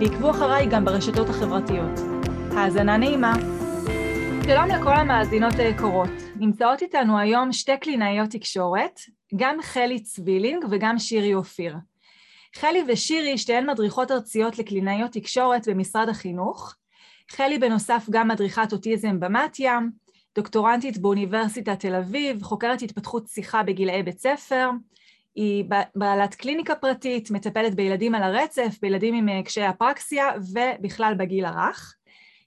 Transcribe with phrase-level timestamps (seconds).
[0.00, 1.98] ועקבו אחריי גם ברשתות החברתיות.
[2.56, 3.32] האזנה נעימה.
[4.46, 6.10] שלום לכל המאזינות היקרות.
[6.36, 9.00] נמצאות איתנו היום שתי קלינאיות תקשורת,
[9.36, 11.76] גם חלי צבילינג וגם שירי אופיר.
[12.56, 16.74] חלי ושירי שתיהן מדריכות ארציות לקלינאיות תקשורת במשרד החינוך.
[17.30, 19.78] חלי בנוסף גם מדריכת אוטיזם במתיה,
[20.36, 24.70] דוקטורנטית באוניברסיטת תל אביב, חוקרת התפתחות שיחה בגילאי בית ספר,
[25.38, 31.44] היא בעלת קליניקה פרטית, מטפלת בילדים על הרצף, בילדים עם אה, קשיי אפרקסיה ובכלל בגיל
[31.44, 31.94] הרך.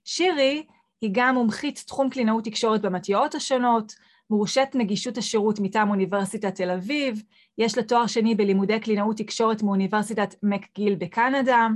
[0.05, 0.65] שירי
[1.01, 3.95] היא גם מומחית תחום קלינאות תקשורת במתיעות השונות,
[4.29, 7.23] מורשת נגישות השירות מטעם אוניברסיטת תל אביב,
[7.57, 11.67] יש לה תואר שני בלימודי קלינאות תקשורת מאוניברסיטת מקגיל בקנדה,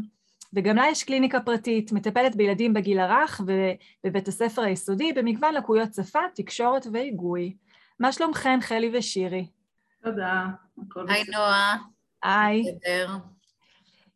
[0.53, 6.19] וגם לה יש קליניקה פרטית, מטפלת בילדים בגיל הרך ובבית הספר היסודי במגוון לקויות שפה,
[6.35, 7.55] תקשורת והיגוי.
[7.99, 9.47] מה שלומכן, חלי ושירי?
[10.03, 10.64] תודה.
[11.07, 11.77] היי נועה.
[12.23, 12.63] היי.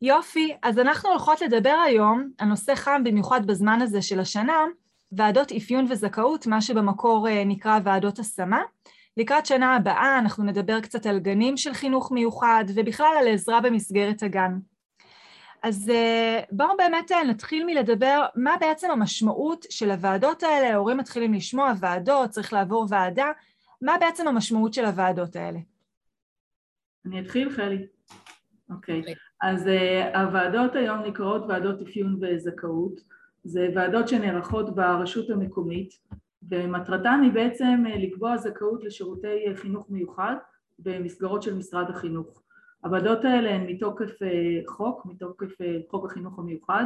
[0.02, 4.65] יופי, אז אנחנו הולכות לדבר היום, הנושא חם במיוחד בזמן הזה של השנה,
[5.11, 8.61] ועדות אפיון וזכאות, מה שבמקור אה, נקרא ועדות השמה.
[9.17, 14.23] לקראת שנה הבאה אנחנו נדבר קצת על גנים של חינוך מיוחד ובכלל על עזרה במסגרת
[14.23, 14.59] הגן.
[15.63, 21.33] אז אה, בואו באמת אה, נתחיל מלדבר מה בעצם המשמעות של הוועדות האלה, ההורים מתחילים
[21.33, 23.31] לשמוע ועדות, צריך לעבור ועדה,
[23.81, 25.59] מה בעצם המשמעות של הוועדות האלה?
[27.05, 27.88] אני אתחיל, חלי?
[28.69, 29.03] אוקיי.
[29.05, 29.14] Okay.
[29.42, 33.02] אז uh, הוועדות היום נקראות ועדות אפיון וזכאות.
[33.44, 35.94] זה ועדות שנערכות ברשות המקומית,
[36.50, 40.36] ומטרתן היא בעצם uh, לקבוע זכאות לשירותי uh, חינוך מיוחד
[40.80, 42.43] במסגרות של משרד החינוך.
[42.83, 46.86] הוועדות האלה הן מתוקף uh, חוק, מתוקף uh, חוק החינוך המיוחד,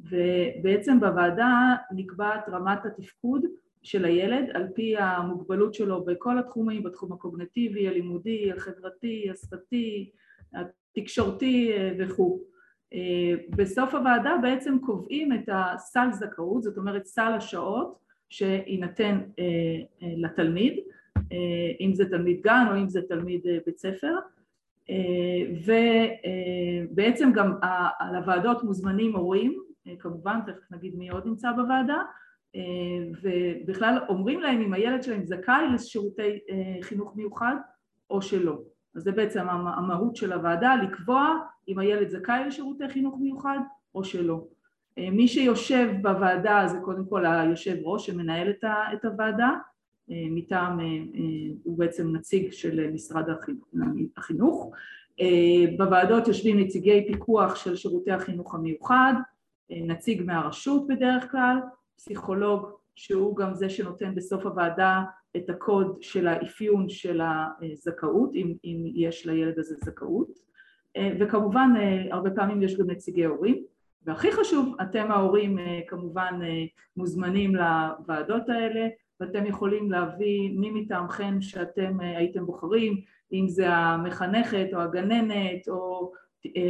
[0.00, 3.42] ובעצם בוועדה נקבעת רמת התפקוד
[3.84, 10.10] של הילד על פי המוגבלות שלו בכל התחומים, בתחום הקוגנטיבי, הלימודי, החברתי, השפתי,
[10.54, 12.40] התקשורתי אה, וכו'.
[12.94, 20.78] אה, בסוף הוועדה בעצם קובעים את הסל זכאות, זאת אומרת סל השעות שיינתן אה, לתלמיד,
[21.80, 24.14] אם זה תלמיד גן או אם זה תלמיד בית ספר,
[25.66, 27.52] ובעצם גם
[27.98, 29.62] על הוועדות מוזמנים הורים,
[29.98, 32.02] כמובן, תכף נגיד מי עוד נמצא בוועדה,
[33.22, 36.38] ובכלל אומרים להם אם הילד שלהם זכאי לשירותי
[36.80, 37.56] חינוך מיוחד
[38.10, 38.58] או שלא.
[38.94, 41.38] אז זה בעצם המהות של הוועדה, לקבוע
[41.68, 43.58] אם הילד זכאי לשירותי חינוך מיוחד
[43.94, 44.44] או שלא.
[44.98, 48.50] מי שיושב בוועדה זה קודם כל היושב ראש שמנהל
[48.94, 49.50] את הוועדה,
[50.08, 50.78] מטעם,
[51.64, 53.24] הוא בעצם נציג של משרד
[54.16, 54.72] החינוך.
[55.78, 59.14] בוועדות יושבים נציגי פיקוח של שירותי החינוך המיוחד,
[59.70, 61.56] נציג מהרשות בדרך כלל,
[61.96, 65.02] פסיכולוג שהוא גם זה שנותן בסוף הוועדה
[65.36, 67.20] את הקוד של האפיון של
[67.62, 70.28] הזכאות, אם, אם יש לילד הזה זכאות,
[71.20, 71.70] וכמובן
[72.10, 73.62] הרבה פעמים יש גם נציגי הורים,
[74.06, 76.40] והכי חשוב, אתם ההורים כמובן
[76.96, 78.88] מוזמנים לוועדות האלה,
[79.20, 83.00] ואתם יכולים להביא מי מטעמכם שאתם הייתם בוחרים,
[83.32, 86.12] אם זה המחנכת או הגננת או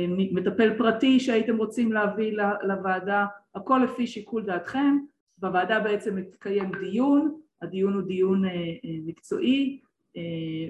[0.08, 4.98] מטפל פרטי שהייתם רוצים להביא לוועדה, הכל לפי שיקול דעתכם,
[5.44, 9.80] בוועדה בעצם מתקיים דיון, הדיון הוא דיון אה, אה, מקצועי
[10.16, 10.22] אה,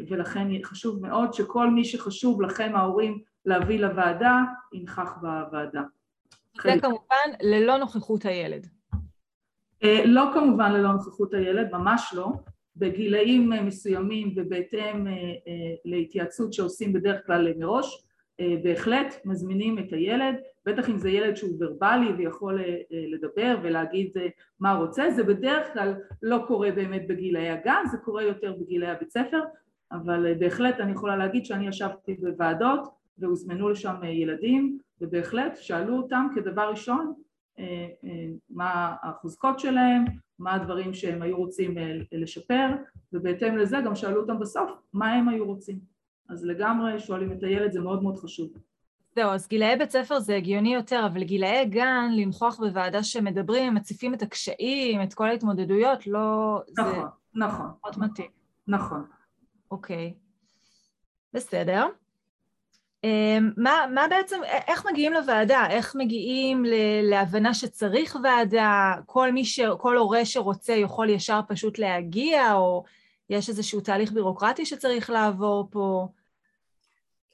[0.08, 4.38] ולכן חשוב מאוד שכל מי שחשוב לכם ההורים להביא לוועדה
[4.72, 5.82] ינכח בוועדה.
[6.62, 8.66] זה כמובן ללא נוכחות הילד.
[10.04, 12.32] לא כמובן ללא נוכחות הילד, ממש לא.
[12.76, 15.06] בגילאים מסוימים ובהתאם
[15.84, 18.06] להתייעצות שעושים בדרך כלל מראש,
[18.62, 20.34] בהחלט מזמינים את הילד
[20.66, 24.26] בטח אם זה ילד שהוא ורבלי ויכול אה, אה, לדבר ולהגיד אה,
[24.60, 29.10] מה רוצה, זה בדרך כלל לא קורה באמת בגילאי הגן, זה קורה יותר בגילאי הבית
[29.10, 29.40] ספר,
[29.92, 32.88] אבל בהחלט אני יכולה להגיד שאני ישבתי בוועדות
[33.18, 37.14] והוזמנו לשם ילדים ובהחלט שאלו אותם כדבר ראשון
[38.50, 40.04] מה החוזקות שלהם,
[40.38, 41.74] מה הדברים שהם היו רוצים
[42.12, 42.66] לשפר
[43.12, 45.78] ובהתאם לזה גם שאלו אותם בסוף מה הם היו רוצים.
[46.28, 48.52] אז לגמרי שואלים את הילד זה מאוד מאוד חשוב
[49.16, 54.14] זהו, אז גילאי בית ספר זה הגיוני יותר, אבל גילאי גן, לנכוח בוועדה שמדברים, מציפים
[54.14, 56.58] את הקשיים, את כל ההתמודדויות, לא...
[56.78, 57.00] נכון, זה
[57.34, 57.66] נכון.
[57.82, 58.30] מאוד מתאים.
[58.66, 59.04] נכון.
[59.70, 60.14] אוקיי.
[61.32, 61.86] בסדר.
[63.04, 65.66] אמ, מה, מה בעצם, איך מגיעים לוועדה?
[65.70, 66.64] איך מגיעים
[67.02, 68.94] להבנה שצריך ועדה?
[69.06, 69.60] כל מי ש...
[69.78, 72.84] כל הורה שרוצה יכול ישר פשוט להגיע, או
[73.30, 76.08] יש איזשהו תהליך בירוקרטי שצריך לעבור פה?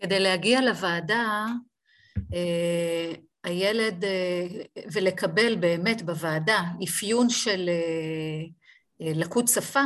[0.01, 1.47] כדי להגיע לוועדה,
[3.45, 4.47] הילד, אה,
[4.93, 9.81] ולקבל באמת בוועדה אפיון של אה, לקות שפה,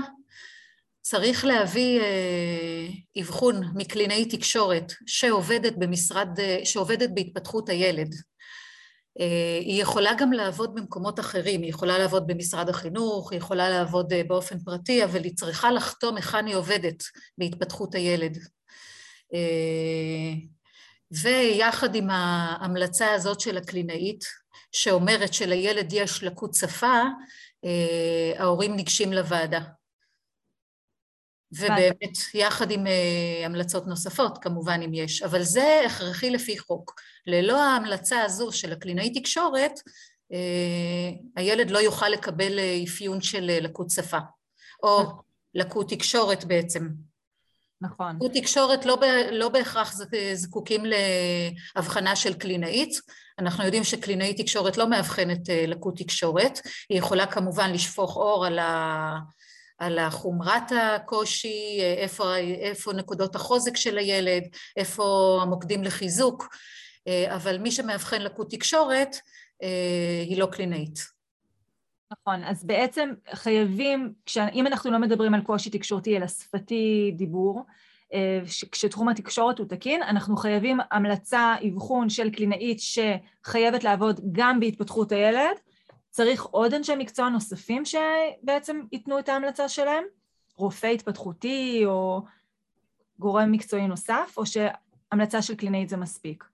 [1.01, 2.01] צריך להביא
[3.21, 6.29] אבחון מקלינאי תקשורת שעובדת במשרד,
[6.65, 8.15] שעובדת בהתפתחות הילד.
[9.61, 14.59] היא יכולה גם לעבוד במקומות אחרים, היא יכולה לעבוד במשרד החינוך, היא יכולה לעבוד באופן
[14.59, 17.03] פרטי, אבל היא צריכה לחתום היכן היא עובדת
[17.39, 18.39] בהתפתחות הילד.
[21.23, 24.25] ויחד עם ההמלצה הזאת של הקלינאית,
[24.73, 27.03] שאומרת שלילד יש לקות שפה,
[27.65, 29.61] אה, ההורים ניגשים לוועדה.
[31.53, 37.01] ובאמת, יחד עם אה, המלצות נוספות, כמובן אם יש, אבל זה הכרחי לפי חוק.
[37.27, 39.73] ללא ההמלצה הזו של הקלינאי תקשורת,
[40.33, 44.19] אה, הילד לא יוכל לקבל אפיון של לקות שפה,
[44.83, 45.03] או
[45.55, 46.89] לקות תקשורת בעצם.
[47.81, 48.19] נכון.
[48.35, 49.95] תקשורת לא, ב, לא בהכרח
[50.35, 53.01] זקוקים להבחנה של קלינאית,
[53.39, 58.59] אנחנו יודעים שקלינאית תקשורת לא מאבחנת אה, לקות תקשורת, היא יכולה כמובן לשפוך אור על,
[58.59, 59.19] ה,
[59.79, 64.43] על חומרת הקושי, איפה, איפה נקודות החוזק של הילד,
[64.77, 66.49] איפה המוקדים לחיזוק,
[67.09, 69.17] אה, אבל מי שמאבחן לקות תקשורת
[69.63, 71.14] אה, היא לא קלינאית.
[72.21, 74.13] נכון, אז בעצם חייבים,
[74.55, 77.63] אם אנחנו לא מדברים על קושי תקשורתי אלא שפתי דיבור,
[78.13, 78.41] אה,
[78.73, 85.57] כשתחום התקשורת הוא תקין, אנחנו חייבים המלצה, אבחון של קלינאית שחייבת לעבוד גם בהתפתחות הילד.
[86.11, 90.05] צריך עוד אנשי מקצוע נוספים שבעצם ייתנו את ההמלצה שלהם?
[90.57, 92.23] רופא התפתחותי או
[93.19, 96.45] גורם מקצועי נוסף, או שהמלצה של קלינאית זה מספיק?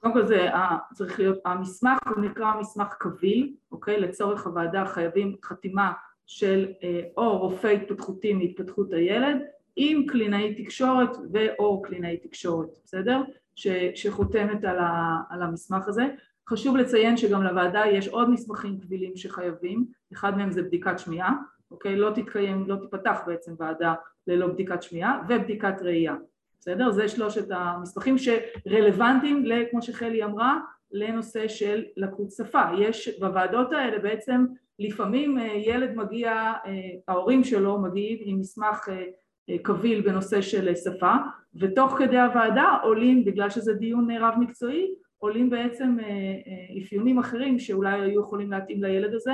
[0.00, 0.48] קודם כל זה
[0.94, 4.00] צריך להיות, המסמך הוא נקרא מסמך קביל, אוקיי?
[4.00, 5.92] לצורך הוועדה חייבים חתימה
[6.26, 9.36] של אה, או רופא התפתחותי מהתפתחות הילד
[9.76, 13.22] עם קלינאי תקשורת ו/או קלינאי תקשורת, בסדר?
[13.54, 16.06] ש, שחותמת על, ה, על המסמך הזה.
[16.48, 21.32] חשוב לציין שגם לוועדה יש עוד מסמכים קבילים שחייבים, אחד מהם זה בדיקת שמיעה,
[21.70, 21.96] אוקיי?
[21.96, 23.94] לא תתקיים, לא תיפתח בעצם ועדה
[24.26, 26.14] ללא בדיקת שמיעה ובדיקת ראייה.
[26.60, 26.90] בסדר?
[26.90, 30.58] זה שלושת המסמכים שרלוונטיים, כמו שחלי אמרה,
[30.92, 32.62] לנושא של לקות שפה.
[32.78, 34.44] יש בוועדות האלה בעצם
[34.78, 36.72] לפעמים אה, ילד מגיע, אה,
[37.08, 41.14] ההורים שלו מגיעים עם מסמך אה, קביל בנושא של שפה
[41.54, 44.86] ותוך כדי הוועדה עולים, בגלל שזה דיון רב מקצועי,
[45.18, 45.96] עולים בעצם
[46.82, 49.32] אפיונים אחרים שאולי היו יכולים להתאים לילד הזה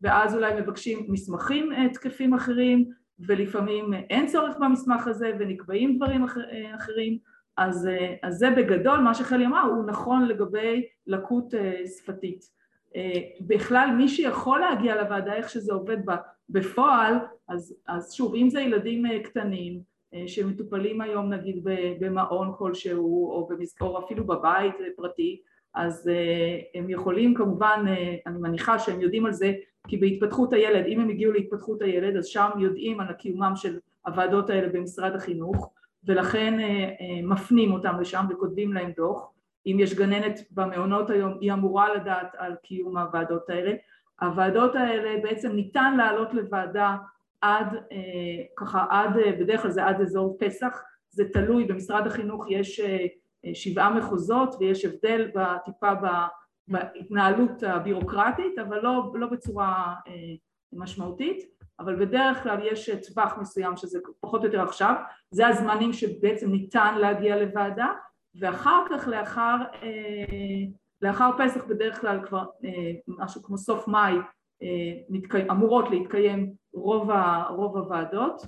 [0.00, 2.90] ואז אולי מבקשים מסמכים תקפים אחרים
[3.20, 6.40] ולפעמים אין צורך במסמך הזה ונקבעים דברים אחר,
[6.76, 7.18] אחרים
[7.56, 7.88] אז,
[8.22, 12.44] אז זה בגדול מה שחלי אמרה הוא נכון לגבי לקות אה, שפתית.
[12.96, 15.96] אה, בכלל מי שיכול להגיע לוועדה איך שזה עובד
[16.48, 17.14] בפועל
[17.48, 19.96] אז, אז שוב אם זה ילדים אה, קטנים
[20.26, 21.60] שמטופלים היום נגיד
[22.00, 23.76] במעון כלשהו או, במס...
[23.80, 25.40] או אפילו בבית פרטי
[25.74, 26.10] אז
[26.74, 27.84] הם יכולים כמובן,
[28.26, 29.52] אני מניחה שהם יודעים על זה
[29.88, 34.50] כי בהתפתחות הילד, אם הם הגיעו להתפתחות הילד אז שם יודעים על קיומם של הוועדות
[34.50, 35.72] האלה במשרד החינוך
[36.06, 39.30] ולכן אה, אה, מפנים אותם לשם וכותבים להם דוח.
[39.66, 43.72] אם יש גננת במעונות היום היא אמורה לדעת על קיום הוועדות האלה.
[44.20, 46.96] הוועדות האלה בעצם ניתן לעלות לוועדה
[47.40, 50.82] עד אה, ככה עד בדרך כלל זה עד אזור פסח.
[51.10, 52.80] זה תלוי במשרד החינוך יש
[53.54, 55.30] שבעה מחוזות ויש הבדל
[55.64, 55.94] טיפה
[56.68, 60.12] בהתנהלות הבירוקרטית, אבל לא, לא בצורה אה,
[60.72, 61.44] משמעותית,
[61.80, 64.94] אבל בדרך כלל יש טווח מסוים שזה פחות או יותר עכשיו,
[65.30, 67.92] זה הזמנים שבעצם ניתן להגיע לוועדה,
[68.40, 70.64] ואחר כך לאחר, אה,
[71.02, 74.14] לאחר פסח בדרך כלל כבר אה, משהו כמו סוף מאי
[75.08, 75.50] מתקי...
[75.50, 77.44] אמורות להתקיים רוב, ה...
[77.48, 78.42] רוב הוועדות.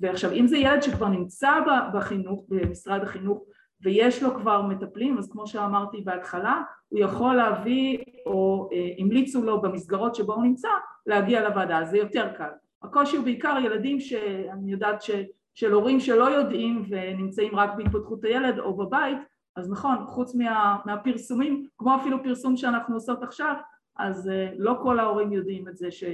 [0.00, 1.52] ועכשיו אם זה ילד שכבר נמצא
[1.94, 3.44] בחינוך, במשרד החינוך
[3.82, 9.60] ויש לו כבר מטפלים, אז כמו שאמרתי בהתחלה, הוא יכול להביא, או אה, המליצו לו
[9.60, 10.68] במסגרות שבו הוא נמצא,
[11.06, 12.50] להגיע לוועדה, זה יותר קל.
[12.82, 15.10] הקושי הוא בעיקר ילדים שאני יודעת ש,
[15.54, 19.18] של הורים שלא יודעים ונמצאים רק בהתפתחות הילד או בבית,
[19.56, 23.54] אז נכון, חוץ מה, מהפרסומים, כמו אפילו פרסום שאנחנו עושות עכשיו,
[23.98, 26.04] אז אה, לא כל ההורים יודעים את זה ש,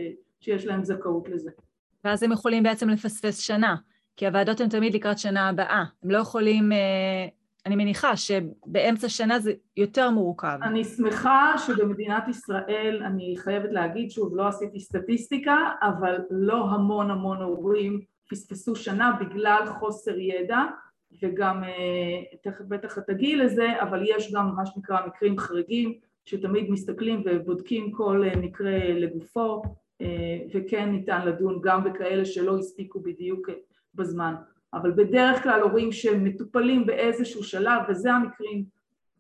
[0.41, 1.51] שיש להם זכאות לזה.
[2.05, 3.77] ואז הם יכולים בעצם לפספס שנה,
[4.17, 7.29] כי הוועדות הן תמיד לקראת שנה הבאה, הם לא יכולים אה,
[7.67, 10.59] אני מניחה שבאמצע שנה זה יותר מורכב.
[10.63, 17.43] אני שמחה שבמדינת ישראל, אני חייבת להגיד, שוב, לא עשיתי סטטיסטיקה, אבל לא המון המון
[17.43, 18.01] הורים
[18.31, 20.63] פספסו שנה בגלל חוסר ידע.
[21.23, 21.63] וגם
[22.43, 27.93] תכף בטח את הגיל לזה, אבל יש גם מה שנקרא מקרים חריגים שתמיד מסתכלים ובודקים
[27.93, 29.63] כל מקרה לגופו
[30.55, 33.49] וכן ניתן לדון גם בכאלה שלא הספיקו בדיוק
[33.95, 34.35] בזמן
[34.75, 38.65] אבל בדרך כלל הורים שמטופלים באיזשהו שלב וזה המקרים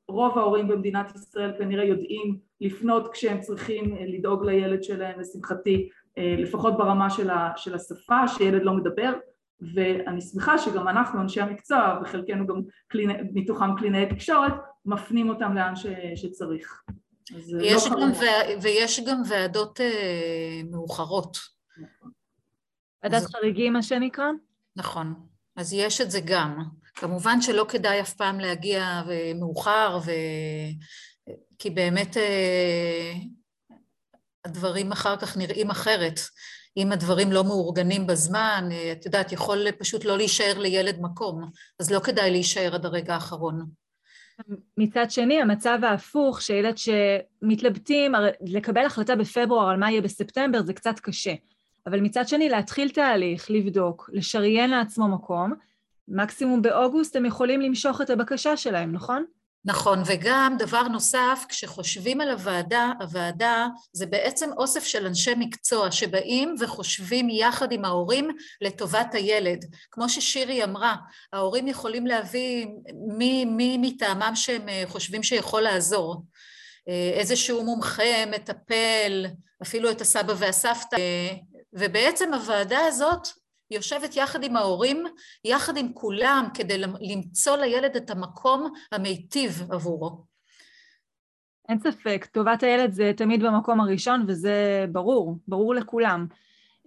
[0.09, 7.11] רוב ההורים במדינת ישראל כנראה יודעים לפנות כשהם צריכים לדאוג לילד שלהם לשמחתי לפחות ברמה
[7.57, 9.12] של השפה שילד לא מדבר
[9.75, 14.52] ואני שמחה שגם אנחנו אנשי המקצוע וחלקנו גם קליני, מתוכם קלינאי תקשורת
[14.85, 16.83] מפנים אותם לאן ש, שצריך.
[17.61, 18.25] יש לא גם ו...
[18.62, 21.38] ויש גם ועדות אה, מאוחרות.
[21.78, 22.11] נכון.
[23.02, 23.26] ועדת אז...
[23.26, 24.26] חריגים מה שנקרא?
[24.76, 25.14] נכון,
[25.59, 26.62] אז יש את זה גם.
[26.95, 29.03] כמובן שלא כדאי אף פעם להגיע
[29.38, 30.11] מאוחר, ו...
[31.59, 33.12] כי באמת אה,
[34.45, 36.21] הדברים אחר כך נראים אחרת.
[36.77, 41.50] אם הדברים לא מאורגנים בזמן, אה, את יודעת, יכול פשוט לא להישאר לילד מקום,
[41.81, 43.67] אז לא כדאי להישאר עד הרגע האחרון.
[44.77, 51.00] מצד שני, המצב ההפוך, שילד שמתלבטים, לקבל החלטה בפברואר על מה יהיה בספטמבר זה קצת
[51.00, 51.35] קשה.
[51.88, 55.52] אבל מצד שני, להתחיל תהליך, לבדוק, לשריין לעצמו מקום,
[56.09, 59.25] מקסימום באוגוסט הם יכולים למשוך את הבקשה שלהם, נכון?
[59.64, 66.54] נכון, וגם דבר נוסף, כשחושבים על הוועדה, הוועדה זה בעצם אוסף של אנשי מקצוע שבאים
[66.61, 68.28] וחושבים יחד עם ההורים
[68.61, 69.64] לטובת הילד.
[69.90, 70.97] כמו ששירי אמרה,
[71.33, 72.66] ההורים יכולים להביא
[73.18, 76.23] מי, מי מטעמם שהם אה, חושבים שיכול לעזור.
[76.88, 79.26] אה, איזשהו מומחה, מטפל,
[79.62, 80.97] אפילו את הסבא והסבתא,
[81.72, 83.28] ובעצם הוועדה הזאת
[83.70, 85.04] יושבת יחד עם ההורים,
[85.44, 90.25] יחד עם כולם, כדי למצוא לילד את המקום המיטיב עבורו.
[91.68, 96.26] אין ספק, טובת הילד זה תמיד במקום הראשון, וזה ברור, ברור לכולם.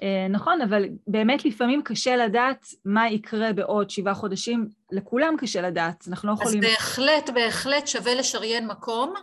[0.01, 6.07] אה, נכון, אבל באמת לפעמים קשה לדעת מה יקרה בעוד שבעה חודשים, לכולם קשה לדעת,
[6.07, 6.63] אנחנו לא יכולים...
[6.63, 9.13] אז בהחלט, בהחלט שווה לשריין מקום,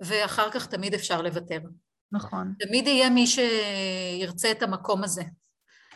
[0.00, 1.58] ואחר כך תמיד אפשר לוותר.
[2.12, 2.54] נכון.
[2.58, 5.22] תמיד יהיה מי שירצה את המקום הזה.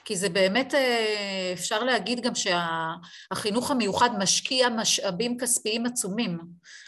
[0.05, 6.39] כי זה באמת, אה, אפשר להגיד גם שהחינוך המיוחד משקיע משאבים כספיים עצומים.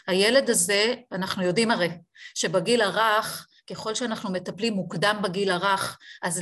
[0.07, 1.89] הילד הזה, אנחנו יודעים הרי,
[2.35, 6.41] שבגיל הרך, ככל שאנחנו מטפלים מוקדם בגיל הרך, אז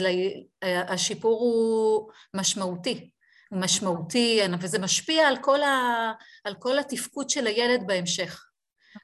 [0.62, 3.10] השיפור הוא משמעותי.
[3.50, 6.12] הוא משמעותי, וזה משפיע על כל, ה,
[6.44, 8.46] על כל התפקוד של הילד בהמשך.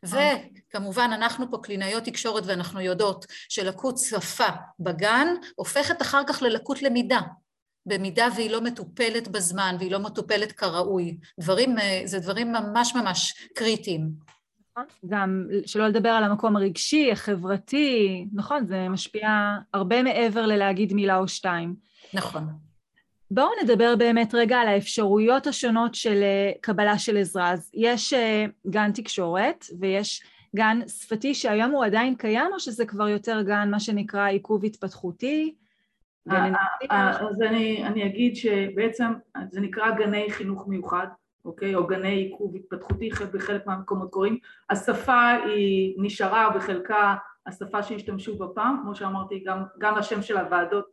[0.03, 0.19] נכון.
[0.69, 4.47] וכמובן אנחנו פה קלינאיות תקשורת ואנחנו יודעות שלקות שפה
[4.79, 7.19] בגן הופכת אחר כך ללקות למידה.
[7.85, 11.17] במידה והיא לא מטופלת בזמן והיא לא מטופלת כראוי.
[11.39, 14.09] דברים, אה, זה דברים ממש ממש קריטיים.
[14.71, 19.29] נכון, גם שלא לדבר על המקום הרגשי, החברתי, נכון, זה משפיע
[19.73, 21.75] הרבה מעבר ללהגיד מילה או שתיים.
[22.13, 22.66] נכון.
[23.31, 27.51] בואו נדבר באמת רגע על האפשרויות השונות של אה, קבלה של עזרה.
[27.51, 30.23] אז יש אה, גן תקשורת ויש
[30.55, 35.55] גן שפתי שהיום הוא עדיין קיים, או שזה כבר יותר גן, מה שנקרא עיכוב התפתחותי?
[36.31, 39.13] אה, אז אני, אני אגיד שבעצם
[39.49, 41.07] זה נקרא גני חינוך מיוחד,
[41.45, 41.75] אוקיי?
[41.75, 44.37] או גני עיכוב התפתחותי, בחלק מהמקומות קוראים.
[44.69, 47.15] השפה היא נשארה בחלקה
[47.47, 50.85] השפה שהשתמשו בה פעם, כמו שאמרתי, גם, גם השם של הוועדות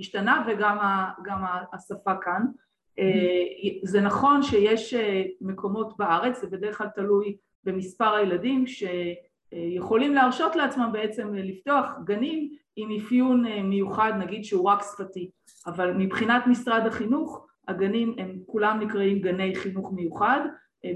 [0.00, 2.42] השתנה וגם ה, גם השפה כאן.
[2.46, 3.02] Mm-hmm.
[3.82, 4.94] זה נכון שיש
[5.40, 12.88] מקומות בארץ, זה בדרך כלל תלוי במספר הילדים שיכולים להרשות לעצמם בעצם לפתוח גנים עם
[12.96, 15.30] אפיון מיוחד נגיד שהוא רק שפתי,
[15.66, 20.40] אבל מבחינת משרד החינוך הגנים הם כולם נקראים גני חינוך מיוחד,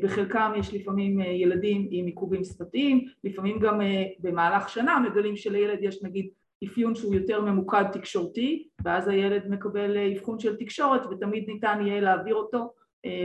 [0.02, 3.80] בחלקם יש לפעמים ילדים עם עיכובים שפתיים, לפעמים גם
[4.18, 6.28] במהלך שנה מגלים שלילד יש נגיד
[6.64, 12.34] אפיון שהוא יותר ממוקד תקשורתי ואז הילד מקבל אבחון של תקשורת ותמיד ניתן יהיה להעביר
[12.34, 12.72] אותו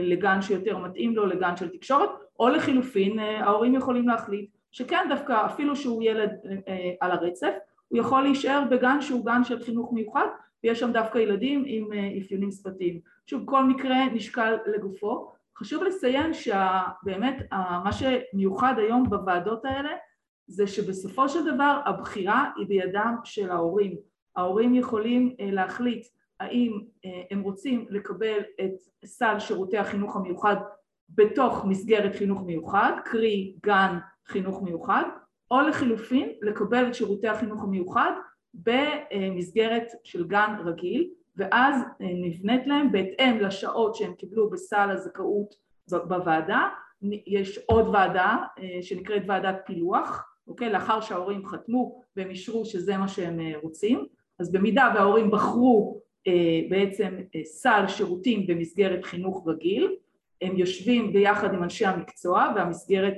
[0.02, 5.76] לגן שיותר מתאים לו, לגן של תקשורת או לחילופין ההורים יכולים להחליט שכן דווקא אפילו
[5.76, 6.30] שהוא ילד
[7.00, 7.52] על הרצף
[7.88, 10.26] הוא יכול להישאר בגן שהוא גן של חינוך מיוחד
[10.64, 11.88] ויש שם דווקא ילדים עם
[12.22, 13.00] אפיונים שפתיים.
[13.26, 15.30] שוב כל מקרה נשקל לגופו.
[15.58, 17.42] חשוב לציין שבאמת
[17.84, 19.90] מה שמיוחד היום בוועדות האלה
[20.50, 23.96] זה שבסופו של דבר הבחירה היא בידם של ההורים.
[24.36, 26.06] ההורים יכולים להחליט
[26.40, 26.80] האם
[27.30, 28.72] הם רוצים לקבל את
[29.04, 30.56] סל שירותי החינוך המיוחד
[31.08, 35.04] בתוך מסגרת חינוך מיוחד, קרי גן חינוך מיוחד,
[35.50, 38.12] או לחילופין לקבל את שירותי החינוך המיוחד
[38.54, 45.54] במסגרת של גן רגיל ואז נבנית להם בהתאם לשעות שהם קיבלו בסל הזכאות
[46.08, 46.68] בוועדה,
[47.26, 48.36] יש עוד ועדה
[48.82, 50.72] שנקראת ועדת פילוח אוקיי?
[50.72, 54.06] לאחר שההורים חתמו והם אישרו שזה מה שהם אה, רוצים,
[54.38, 59.96] אז במידה וההורים בחרו אה, בעצם אה, סל שירותים במסגרת חינוך רגיל,
[60.42, 63.16] הם יושבים ביחד עם אנשי המקצוע והמסגרת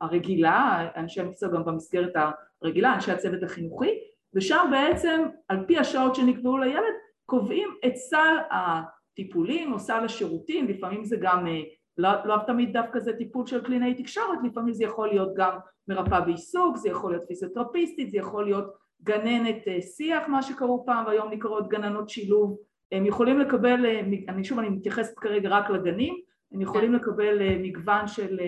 [0.00, 2.12] הרגילה, אנשי המקצוע גם במסגרת
[2.60, 3.98] הרגילה, אנשי הצוות החינוכי,
[4.34, 6.94] ושם בעצם על פי השעות שנקבעו לילד
[7.26, 11.60] קובעים את סל הטיפולים או סל השירותים, לפעמים זה גם, אה,
[11.98, 15.58] לא, לא תמיד דווקא זה טיפול של קלינאי תקשורת, לפעמים זה יכול להיות גם
[15.88, 18.72] מרפאה בעיסוק, זה יכול להיות פיזיותרפיסטית, זה יכול להיות
[19.02, 22.58] גננת אה, שיח, מה שקראו פעם והיום נקראות גננות שילוב,
[22.92, 26.14] הם יכולים לקבל, אה, אני שוב אני מתייחסת כרגע רק לגנים,
[26.52, 28.38] הם יכולים לקבל מגוון של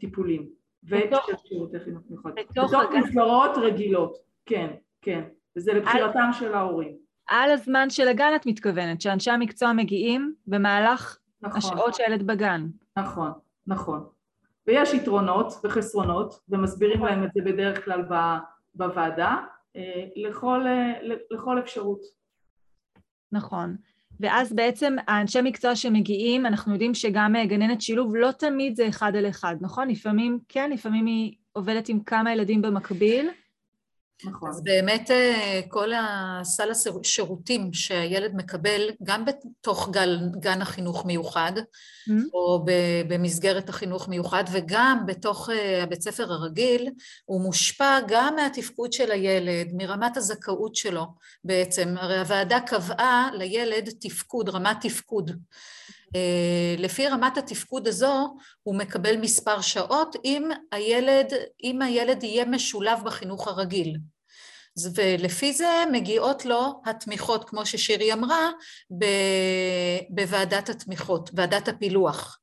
[0.00, 0.48] טיפולים
[0.84, 4.16] ושל שירותי חינוך מיוחד, בתוך מסגרות רגילות,
[4.46, 4.70] כן,
[5.02, 5.22] כן,
[5.56, 6.96] וזה לבחירתם של ההורים.
[7.28, 11.58] על הזמן של הגן את מתכוונת, שאנשי המקצוע מגיעים במהלך נכון.
[11.58, 12.66] השעות שהילד בגן.
[12.98, 13.30] נכון,
[13.66, 14.04] נכון.
[14.66, 17.04] ויש יתרונות וחסרונות, ומסבירים.
[17.04, 18.04] להם את זה בדרך כלל
[18.74, 19.36] בוועדה,
[19.76, 20.92] אה, לכל, אה,
[21.30, 22.00] לכל אפשרות.
[23.32, 23.76] נכון.
[24.20, 29.16] ואז בעצם האנשי מקצוע שמגיעים, אנחנו יודעים שגם אה, גננת שילוב לא תמיד זה אחד
[29.16, 29.88] על אחד, נכון?
[29.88, 33.30] לפעמים כן, לפעמים היא עובדת עם כמה ילדים במקביל,
[34.24, 34.50] נכון.
[34.50, 42.12] אז באמת אה, כל הסל השירותים שהילד מקבל, גם בתוך גל, גן החינוך מיוחד, mm-hmm.
[42.34, 42.64] או
[43.08, 46.90] במסגרת החינוך מיוחד, וגם בתוך אה, הבית ספר הרגיל,
[47.24, 51.06] הוא מושפע גם מהתפקוד של הילד, מרמת הזכאות שלו
[51.44, 51.94] בעצם.
[51.98, 55.30] הרי הוועדה קבעה לילד תפקוד, רמת תפקוד.
[56.14, 62.98] אה, לפי רמת התפקוד הזו הוא מקבל מספר שעות אם הילד, אם הילד יהיה משולב
[63.04, 63.96] בחינוך הרגיל.
[64.94, 68.50] ולפי זה מגיעות לו התמיכות, כמו ששירי אמרה,
[70.10, 72.38] בוועדת התמיכות, ועדת הפילוח.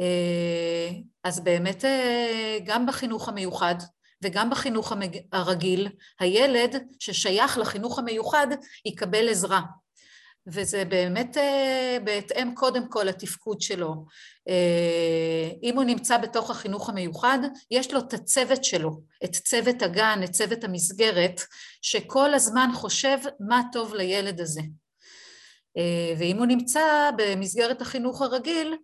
[0.00, 0.90] אה,
[1.24, 3.74] אז באמת אה, גם בחינוך המיוחד
[4.22, 4.92] וגם בחינוך
[5.32, 5.88] הרגיל,
[6.20, 8.46] הילד ששייך לחינוך המיוחד
[8.84, 9.60] יקבל עזרה.
[10.46, 14.06] וזה באמת אה, בהתאם קודם כל לתפקוד שלו.
[14.48, 17.38] אה, אם הוא נמצא בתוך החינוך המיוחד,
[17.70, 21.40] יש לו את הצוות שלו, את צוות הגן, את צוות המסגרת,
[21.82, 24.60] שכל הזמן חושב מה טוב לילד הזה.
[25.76, 28.76] אה, ואם הוא נמצא במסגרת החינוך הרגיל,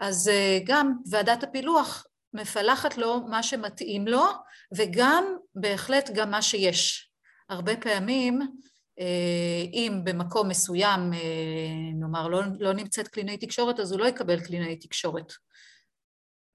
[0.00, 0.30] אז
[0.64, 4.24] גם ועדת הפילוח מפלחת לו מה שמתאים לו,
[4.76, 7.10] וגם בהחלט גם מה שיש.
[7.48, 8.40] הרבה פעמים
[9.72, 14.76] אם במקום מסוים, אה, נאמר, לא, לא נמצאת קלינאי תקשורת, אז הוא לא יקבל קלינאי
[14.76, 15.32] תקשורת.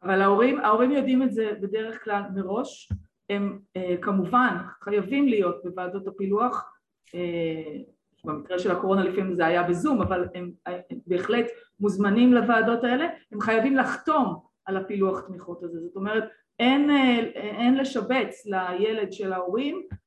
[0.04, 2.92] אבל ההורים, ההורים יודעים את זה בדרך כלל מראש,
[3.30, 6.70] הם אה, כמובן חייבים להיות בוועדות הפילוח,
[8.26, 10.52] במקרה של הקורונה לפעמים זה היה בזום, אבל הם,
[11.08, 11.46] בהחלט
[11.80, 16.24] מוזמנים לוועדות האלה, הם חייבים לחתום על הפילוח תמיכות הזה, זאת אומרת
[16.60, 16.90] אין,
[17.36, 19.98] אין לשבץ לילד של ההורים אה,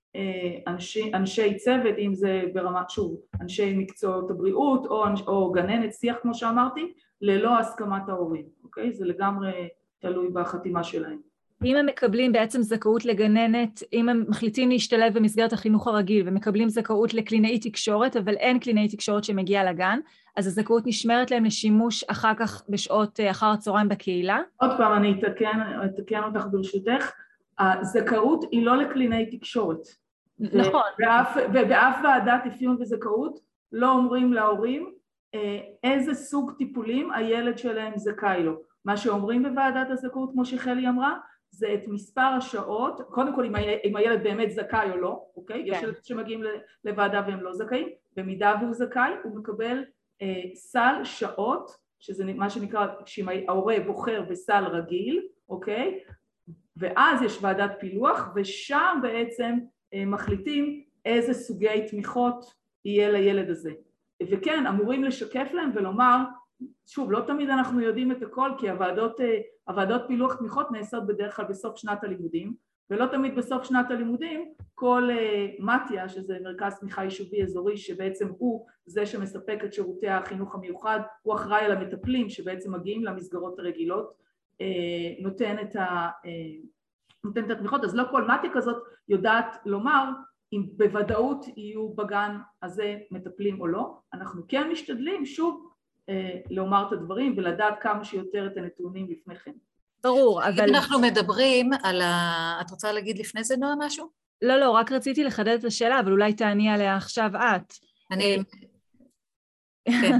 [0.66, 6.34] אנשי, אנשי צוות, אם זה ברמת, שוב, אנשי מקצועות הבריאות או, או גננת שיח כמו
[6.34, 8.92] שאמרתי, ללא הסכמת ההורים, אוקיי?
[8.92, 11.18] זה לגמרי תלוי בחתימה שלהם.
[11.64, 17.14] אם הם מקבלים בעצם זכאות לגננת, אם הם מחליטים להשתלב במסגרת החינוך הרגיל ומקבלים זכאות
[17.14, 19.98] לקלינאי תקשורת, אבל אין קלינאי תקשורת שמגיע לגן,
[20.36, 24.40] אז הזכאות נשמרת להם לשימוש אחר כך בשעות אה, אחר הצהריים בקהילה?
[24.56, 27.12] עוד פעם, אני אתקן, אתקן אותך ברשותך,
[27.58, 30.05] הזכאות היא לא לקלינאי תקשורת.
[30.38, 30.82] נכון.
[30.98, 33.40] ובאף, ובאף ועדת אפיון וזכאות
[33.72, 34.92] לא אומרים להורים
[35.34, 38.60] אה, איזה סוג טיפולים הילד שלהם זכאי לו.
[38.84, 41.18] מה שאומרים בוועדת הזכאות, כמו שחלי אמרה,
[41.50, 43.44] זה את מספר השעות, קודם כל
[43.84, 45.64] אם הילד באמת זכאי או לא, אוקיי?
[45.64, 45.76] כן.
[45.76, 46.42] יש ילדים שמגיעים
[46.84, 49.84] לוועדה והם לא זכאים, במידה והוא זכאי הוא מקבל
[50.22, 51.70] אה, סל שעות,
[52.00, 56.00] שזה מה שנקרא, שאם ההורה בוחר בסל רגיל, אוקיי?
[56.76, 59.58] ואז יש ועדת פילוח ושם בעצם
[59.94, 63.72] מחליטים איזה סוגי תמיכות יהיה לילד הזה.
[64.30, 66.16] וכן, אמורים לשקף להם ולומר,
[66.86, 71.36] שוב, לא תמיד אנחנו יודעים את הכל כי הוועדות, אה, הוועדות פילוח תמיכות נעשות בדרך
[71.36, 72.54] כלל בסוף שנת הלימודים
[72.90, 78.66] ולא תמיד בסוף שנת הלימודים כל אה, מתיה, שזה מרכז תמיכה יישובי אזורי שבעצם הוא
[78.86, 84.26] זה שמספק את שירותי החינוך המיוחד, הוא אחראי על המטפלים שבעצם מגיעים למסגרות הרגילות,
[85.20, 86.08] נותן את ה...
[87.26, 88.76] נותן את התמיכות, אז לא כל מתיה כזאת
[89.08, 90.04] יודעת לומר
[90.52, 95.72] אם בוודאות יהיו בגן הזה מטפלים או לא, אנחנו כן משתדלים שוב
[96.08, 99.52] אה, לומר את הדברים ולדעת כמה שיותר את הנתונים לפני כן.
[100.02, 100.68] ברור, אבל...
[100.68, 102.58] אם אנחנו מדברים על ה...
[102.60, 104.10] את רוצה להגיד לפני זה, נועה, משהו?
[104.42, 107.72] לא, לא, רק רציתי לחדד את השאלה, אבל אולי תעני עליה עכשיו את.
[108.12, 108.38] אני...
[109.84, 110.18] כן.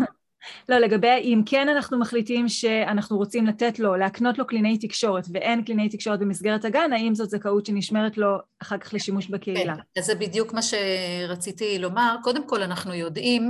[0.69, 5.65] לא, לגבי אם כן אנחנו מחליטים שאנחנו רוצים לתת לו, להקנות לו קלינאי תקשורת ואין
[5.65, 9.77] קלינאי תקשורת במסגרת הגן, האם זאת זכאות שנשמרת לו אחר כך לשימוש בקהילה?
[9.77, 12.17] כן, אז זה בדיוק מה שרציתי לומר.
[12.23, 13.49] קודם כל אנחנו יודעים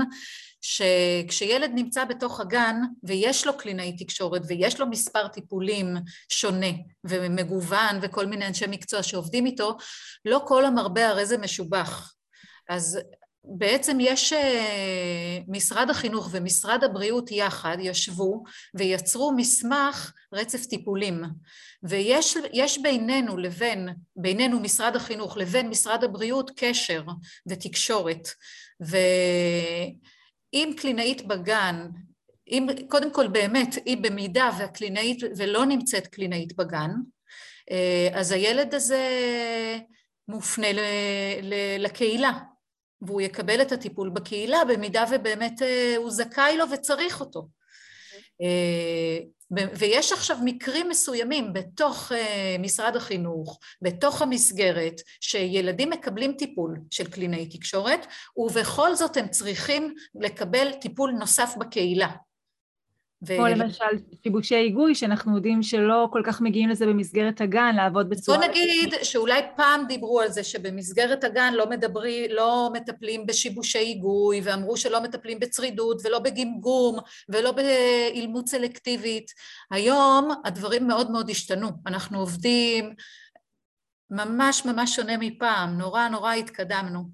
[0.61, 5.97] שכשילד נמצא בתוך הגן ויש לו קלינאי תקשורת ויש לו מספר טיפולים
[6.29, 6.67] שונה
[7.05, 9.77] ומגוון וכל מיני אנשי מקצוע שעובדים איתו,
[10.25, 12.13] לא כל המרבה הרי זה משובח.
[12.69, 13.01] אז
[13.49, 21.23] בעצם יש אה, משרד החינוך ומשרד הבריאות יחד ישבו ויצרו מסמך רצף טיפולים.
[21.83, 27.03] ויש בינינו לבין, בינינו משרד החינוך לבין משרד הבריאות קשר
[27.47, 28.29] ותקשורת.
[28.81, 31.89] ואם קלינאית בגן,
[32.49, 36.91] אם קודם כל באמת היא במידה והקלינאית ולא נמצאת קלינאית בגן
[37.71, 39.09] אה, אז הילד הזה
[40.29, 40.67] מופנה
[41.79, 42.33] לקהילה
[43.03, 47.49] והוא יקבל את הטיפול בקהילה במידה ובאמת אה, הוא זכאי לו וצריך אותו.
[48.43, 49.19] אה,
[49.51, 57.49] ויש עכשיו מקרים מסוימים בתוך אה, משרד החינוך, בתוך המסגרת, שילדים מקבלים טיפול של קלינאי
[57.49, 58.07] תקשורת,
[58.37, 62.09] ובכל זאת הם צריכים לקבל טיפול נוסף בקהילה.
[63.23, 63.39] ו...
[63.39, 63.85] או למשל
[64.23, 68.39] שיבושי היגוי, שאנחנו יודעים שלא כל כך מגיעים לזה במסגרת הגן, לעבוד בצורה...
[68.39, 74.41] בוא נגיד שאולי פעם דיברו על זה שבמסגרת הגן לא מדברים, לא מטפלים בשיבושי היגוי,
[74.45, 76.99] ואמרו שלא מטפלים בצרידות, ולא בגמגום,
[77.29, 79.31] ולא באילמות סלקטיבית.
[79.71, 81.69] היום הדברים מאוד מאוד השתנו.
[81.87, 82.95] אנחנו עובדים
[84.11, 87.05] ממש ממש שונה מפעם, נורא נורא התקדמנו.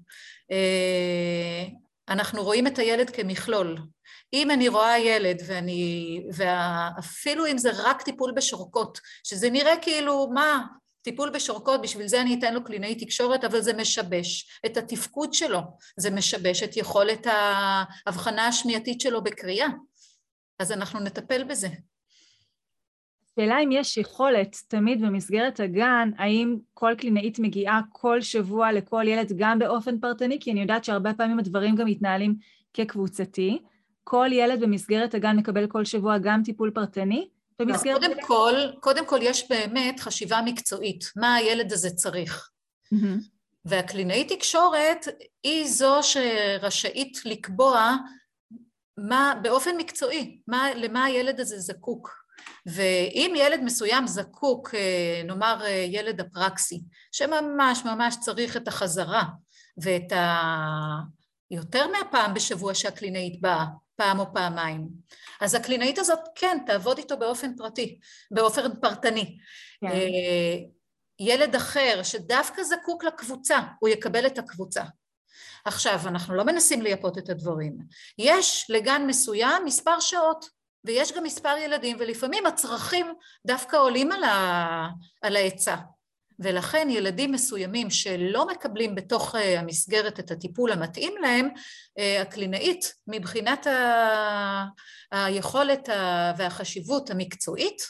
[0.51, 1.65] אה,
[2.09, 3.77] אנחנו רואים את הילד כמכלול.
[4.33, 10.65] אם אני רואה ילד ואני, ואפילו אם זה רק טיפול בשורקות, שזה נראה כאילו, מה,
[11.01, 15.59] טיפול בשורקות, בשביל זה אני אתן לו קלינאי תקשורת, אבל זה משבש את התפקוד שלו,
[15.97, 19.67] זה משבש את יכולת ההבחנה השמיעתית שלו בקריאה,
[20.59, 21.67] אז אנחנו נטפל בזה.
[23.39, 29.31] שאלה אם יש יכולת תמיד במסגרת הגן, האם כל קלינאית מגיעה כל שבוע לכל ילד
[29.37, 32.35] גם באופן פרטני, כי אני יודעת שהרבה פעמים הדברים גם מתנהלים
[32.73, 33.59] כקבוצתי,
[34.03, 37.29] כל ילד במסגרת הגן מקבל כל שבוע גם טיפול פרטני?
[37.59, 38.01] במסגרת...
[38.01, 42.49] קודם כל, קודם כל יש באמת חשיבה מקצועית, מה הילד הזה צריך.
[42.93, 43.33] Mm-hmm.
[43.65, 45.07] והקלינאית תקשורת
[45.43, 47.95] היא זו שרשאית לקבוע
[48.97, 52.23] מה, באופן מקצועי, מה, למה הילד הזה זקוק.
[52.65, 59.23] ואם ילד מסוים זקוק, אה, נאמר אה, ילד אפרקסי, שממש ממש צריך את החזרה
[59.77, 60.41] ואת ה...
[61.51, 64.87] יותר מהפעם בשבוע שהקלינאית באה, פעם או פעמיים.
[65.41, 67.99] אז הקלינאית הזאת כן, תעבוד איתו באופן פרטי,
[68.31, 69.37] באופן פרטני.
[69.81, 69.87] כן.
[69.87, 70.57] אה,
[71.19, 74.83] ילד אחר שדווקא זקוק לקבוצה, הוא יקבל את הקבוצה.
[75.65, 77.77] עכשיו, אנחנו לא מנסים לייפות את הדברים.
[78.17, 80.45] יש לגן מסוים מספר שעות,
[80.83, 83.13] ויש גם מספר ילדים, ולפעמים הצרכים
[83.47, 84.09] דווקא עולים
[85.21, 85.75] על ההיצע.
[86.39, 91.49] ולכן ילדים מסוימים שלא מקבלים בתוך אה, המסגרת את הטיפול המתאים להם,
[91.99, 93.67] אה, הקלינאית מבחינת
[95.11, 95.89] היכולת
[96.37, 97.81] והחשיבות המקצועית,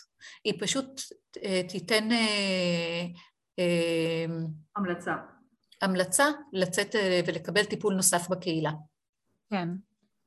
[0.43, 1.01] היא פשוט
[1.43, 2.09] אה, תיתן
[4.75, 5.13] המלצה.
[5.81, 6.95] המלצה לצאת
[7.27, 8.71] ולקבל טיפול נוסף בקהילה.
[9.49, 9.69] כן,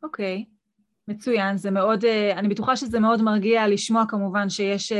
[0.02, 0.44] אוקיי.
[1.08, 2.04] מצוין, זה מאוד,
[2.36, 4.92] אני בטוחה שזה מאוד מרגיע לשמוע כמובן שיש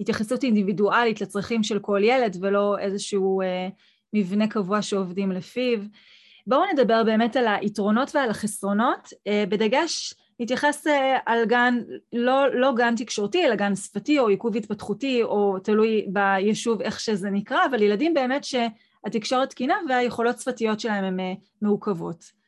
[0.00, 3.68] התייחסות אינדיבידואלית לצרכים של כל ילד ולא איזשהו אה,
[4.12, 5.78] מבנה קבוע שעובדים לפיו.
[6.46, 9.08] בואו נדבר באמת על היתרונות ועל החסרונות,
[9.48, 10.86] בדגש נתייחס
[11.26, 11.78] על גן,
[12.12, 17.30] לא, לא גן תקשורתי, אלא גן שפתי או עיכוב התפתחותי, או תלוי ביישוב איך שזה
[17.30, 22.38] נקרא, אבל ילדים באמת שהתקשורת תקינה והיכולות שפתיות שלהם הן מעוכבות.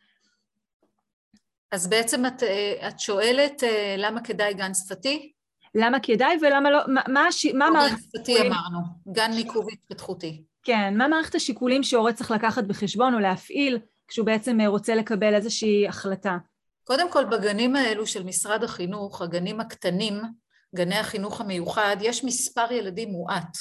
[1.73, 5.33] אז בעצם את, אה, את שואלת אה, למה כדאי גן שפתי?
[5.75, 8.29] למה כדאי ולמה לא, מה, מה, מה מערכת...
[8.29, 8.79] אמרנו,
[9.13, 10.45] גן ניקוב התפתחותי.
[10.63, 13.79] כן, מה מערכת השיקולים שהורה צריך לקחת בחשבון או להפעיל
[14.09, 16.37] כשהוא בעצם אה, רוצה לקבל איזושהי החלטה?
[16.85, 20.23] קודם כל, בגנים האלו של משרד החינוך, הגנים הקטנים,
[20.75, 23.57] גני החינוך המיוחד, יש מספר ילדים מועט.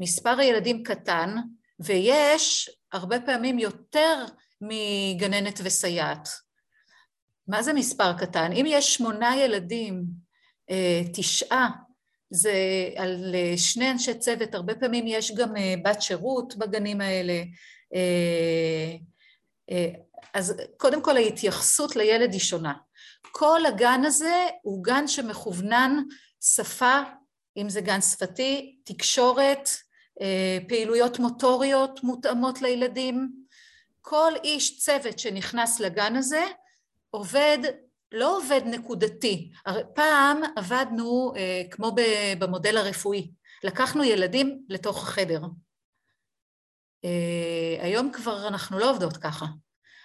[0.00, 1.36] מספר הילדים קטן,
[1.80, 4.24] ויש הרבה פעמים יותר
[4.60, 6.28] מגננת וסייעת.
[7.48, 8.52] מה זה מספר קטן?
[8.52, 10.04] אם יש שמונה ילדים,
[11.12, 11.68] תשעה,
[12.30, 12.52] זה
[12.96, 17.42] על אה, שני אנשי צוות, הרבה פעמים יש גם אה, בת שירות בגנים האלה.
[20.34, 22.74] אז קודם כל ההתייחסות לילד היא שונה.
[23.32, 25.96] כל הגן הזה הוא גן שמכוונן
[26.40, 27.00] שפה,
[27.56, 29.68] אם זה גן שפתי, תקשורת,
[30.68, 33.32] פעילויות מוטוריות מותאמות לילדים.
[34.00, 36.44] כל איש צוות שנכנס לגן הזה
[37.10, 37.58] עובד,
[38.12, 39.50] לא עובד נקודתי,
[39.94, 41.94] פעם עבדנו אה, כמו
[42.38, 43.30] במודל הרפואי,
[43.64, 45.42] לקחנו ילדים לתוך החדר.
[47.04, 49.46] אה, היום כבר אנחנו לא עובדות ככה.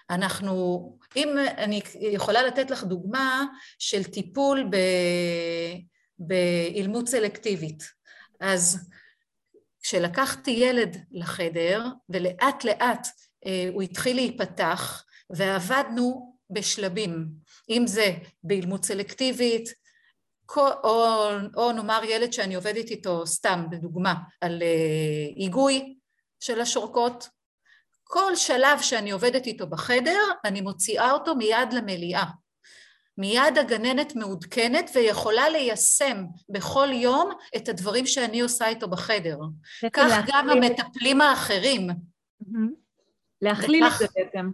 [0.10, 3.46] אנחנו, אם אני יכולה לתת לך דוגמה
[3.80, 4.78] של טיפול ב,
[6.20, 7.84] באילמות סלקטיבית.
[8.40, 8.90] אז
[9.82, 13.08] כשלקחתי ילד לחדר ולאט לאט
[13.46, 17.28] אה, הוא התחיל להיפתח ועבדנו בשלבים,
[17.70, 19.70] אם זה באילמות סלקטיבית,
[20.58, 25.96] או, או נאמר ילד שאני עובדת איתו סתם בדוגמה על אה, היגוי
[26.40, 27.30] של השורקות,
[28.04, 32.24] כל שלב שאני עובדת איתו בחדר אני מוציאה אותו מיד למליאה.
[33.18, 39.38] מיד הגננת מעודכנת ויכולה ליישם בכל יום את הדברים שאני עושה איתו בחדר.
[39.94, 41.88] כך גם המטפלים האחרים.
[43.42, 44.50] להכליל את זה בעצם.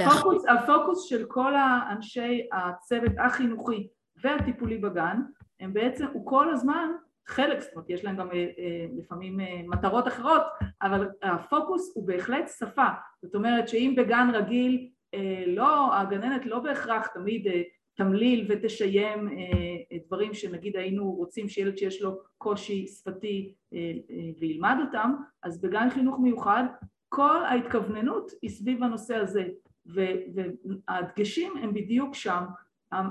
[0.00, 3.88] הפוקוס, הפוקוס של כל האנשי הצוות החינוכי
[4.22, 5.16] והטיפולי בגן
[5.60, 6.90] הם בעצם, הוא כל הזמן
[7.26, 10.42] חלק, זאת אומרת יש להם גם אה, אה, לפעמים אה, מטרות אחרות,
[10.82, 12.86] אבל הפוקוס הוא בהחלט שפה,
[13.22, 14.88] זאת אומרת שאם בגן רגיל
[15.46, 17.46] לא, הגננת לא בהכרח תמיד
[17.94, 19.28] תמליל ותשיים
[20.06, 23.54] דברים שנגיד היינו רוצים שילד שיש לו קושי שפתי
[24.40, 26.64] וילמד אותם, אז בגן חינוך מיוחד
[27.08, 29.48] כל ההתכווננות היא סביב הנושא הזה
[29.86, 32.44] והדגשים הם בדיוק שם.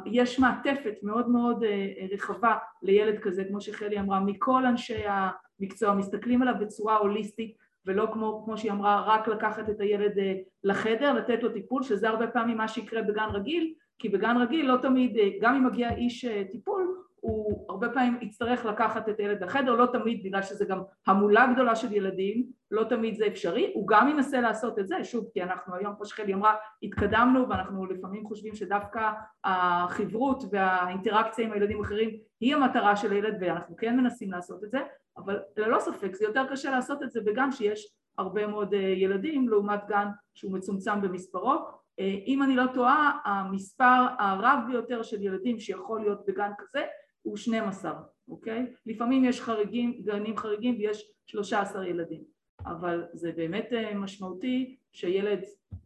[0.06, 6.42] יש מעטפת מאוד מאוד אה, רחבה לילד כזה, כמו שחלי אמרה, מכל אנשי המקצוע, מסתכלים
[6.42, 7.56] עליו בצורה הוליסטית
[7.86, 12.10] ולא כמו, כמו שהיא אמרה, רק לקחת את הילד אה, לחדר, לתת לו טיפול, שזה
[12.10, 15.96] הרבה פעמים מה שיקרה בגן רגיל, כי בגן רגיל לא תמיד, אה, גם אם מגיע
[15.96, 20.82] איש טיפול, הוא הרבה פעמים יצטרך לקחת את הילד לחדר, לא תמיד בגלל שזה גם
[21.08, 25.26] המולה גדולה של ילדים, לא תמיד זה אפשרי, הוא גם ינסה לעשות את זה, שוב
[25.34, 29.12] כי אנחנו היום כמו שחלי אמרה התקדמנו ואנחנו לפעמים חושבים שדווקא
[29.44, 34.80] החברות והאינטראקציה עם הילדים האחרים היא המטרה של הילד ואנחנו כן מנסים לעשות את זה,
[35.18, 39.50] אבל ללא ספק זה יותר קשה לעשות את זה בגן שיש הרבה מאוד אה, ילדים
[39.50, 41.54] לעומת גן שהוא מצומצם במספרו.
[42.00, 46.86] אה, אם אני לא טועה המספר הרב ביותר של ילדים שיכול להיות בגן כזה
[47.22, 48.74] הוא 12, אוקיי?
[48.86, 52.24] לפעמים יש חריגים, גנים חריגים ויש 13 ילדים,
[52.66, 55.40] אבל זה באמת אה, משמעותי שילד,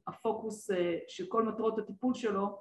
[0.07, 2.59] הפוקוס אה, של כל מטרות הטיפול שלו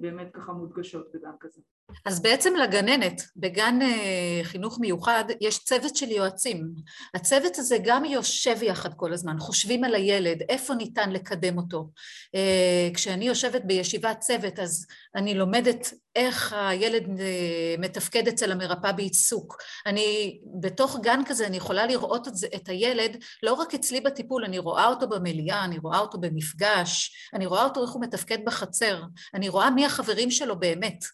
[0.00, 1.60] באמת ככה מודגשות בגן כזה.
[2.04, 6.70] אז בעצם לגננת בגן אה, חינוך מיוחד יש צוות של יועצים.
[7.14, 11.88] הצוות הזה גם יושב יחד כל הזמן, חושבים על הילד, איפה ניתן לקדם אותו.
[12.34, 19.56] אה, כשאני יושבת בישיבת צוות אז אני לומדת איך הילד אה, מתפקד אצל המרפאה בעיסוק.
[19.86, 24.44] אני, בתוך גן כזה אני יכולה לראות את, זה, את הילד לא רק אצלי בטיפול,
[24.44, 29.02] אני רואה אותו במליאה, אני רואה אותו במפגש, אני רואה אותו איך הוא מתפקד בחצר,
[29.34, 31.04] אני רואה מי החברים שלו באמת.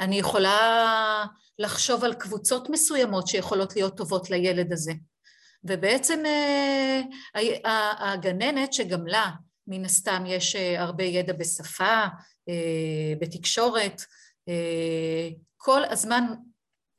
[0.00, 1.24] אני יכולה
[1.58, 4.92] לחשוב על קבוצות מסוימות שיכולות להיות טובות לילד הזה.
[5.64, 9.30] ובעצם אה, הגננת שגם לה
[9.66, 12.04] מן הסתם יש אה, הרבה ידע בשפה,
[12.48, 14.00] אה, בתקשורת,
[15.56, 16.22] כל הזמן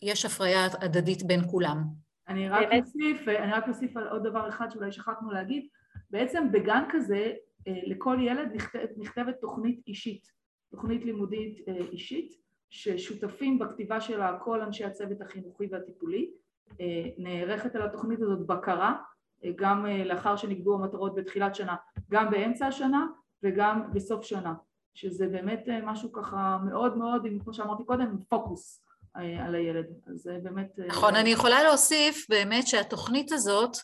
[0.01, 1.83] יש הפריה הדדית בין כולם.
[2.27, 5.67] אני רק אוסיף, אני רק אוסיף על עוד דבר אחד שאולי שכחנו להגיד,
[6.09, 7.31] בעצם בגן כזה
[7.67, 8.49] לכל ילד
[8.97, 10.27] נכתבת תוכנית אישית,
[10.71, 16.31] תוכנית לימודית אישית, ששותפים בכתיבה שלה כל אנשי הצוות החינוכי והטיפולי,
[16.81, 18.95] אה, נערכת על התוכנית הזאת בקרה,
[19.45, 21.75] אה, גם אה, לאחר שנקבעו המטרות בתחילת שנה,
[22.11, 23.07] גם באמצע השנה
[23.43, 24.53] וגם בסוף שנה,
[24.93, 30.79] שזה באמת משהו ככה מאוד מאוד, כמו שאמרתי קודם, פוקוס על הילד, אז זה באמת...
[30.87, 33.77] נכון, אני יכולה להוסיף באמת שהתוכנית הזאת,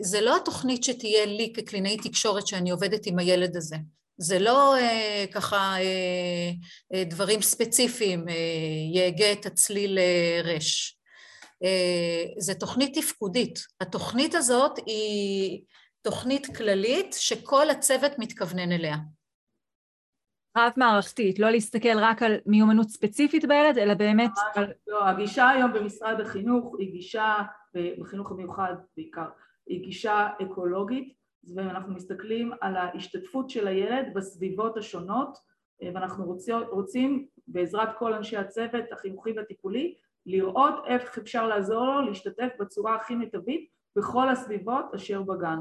[0.00, 3.76] זה לא התוכנית שתהיה לי כקלינאי תקשורת שאני עובדת עם הילד הזה.
[4.18, 6.50] זה לא אה, ככה אה,
[6.94, 8.34] אה, דברים ספציפיים, אה,
[8.94, 10.98] יהגה את הצליל אה, רש.
[11.64, 13.58] אה, זה תוכנית תפקודית.
[13.80, 15.62] התוכנית הזאת היא
[16.02, 18.96] תוכנית כללית שכל הצוות מתכוונן אליה.
[20.56, 24.30] רב מערכתית, לא להסתכל רק על מיומנות ספציפית בילד, אלא באמת...
[24.54, 24.72] על...
[24.86, 27.36] לא, הגישה היום במשרד החינוך היא גישה,
[28.00, 29.28] בחינוך המיוחד בעיקר,
[29.66, 31.14] היא גישה אקולוגית,
[31.54, 35.38] ואנחנו מסתכלים על ההשתתפות של הילד בסביבות השונות
[35.82, 39.94] אה, ואנחנו רוצים, רוצים בעזרת כל אנשי הצוות החינוכי והטיפולי
[40.26, 45.58] לראות איך אפשר לעזור לו להשתתף בצורה הכי מיטבית בכל הסביבות אשר בגן.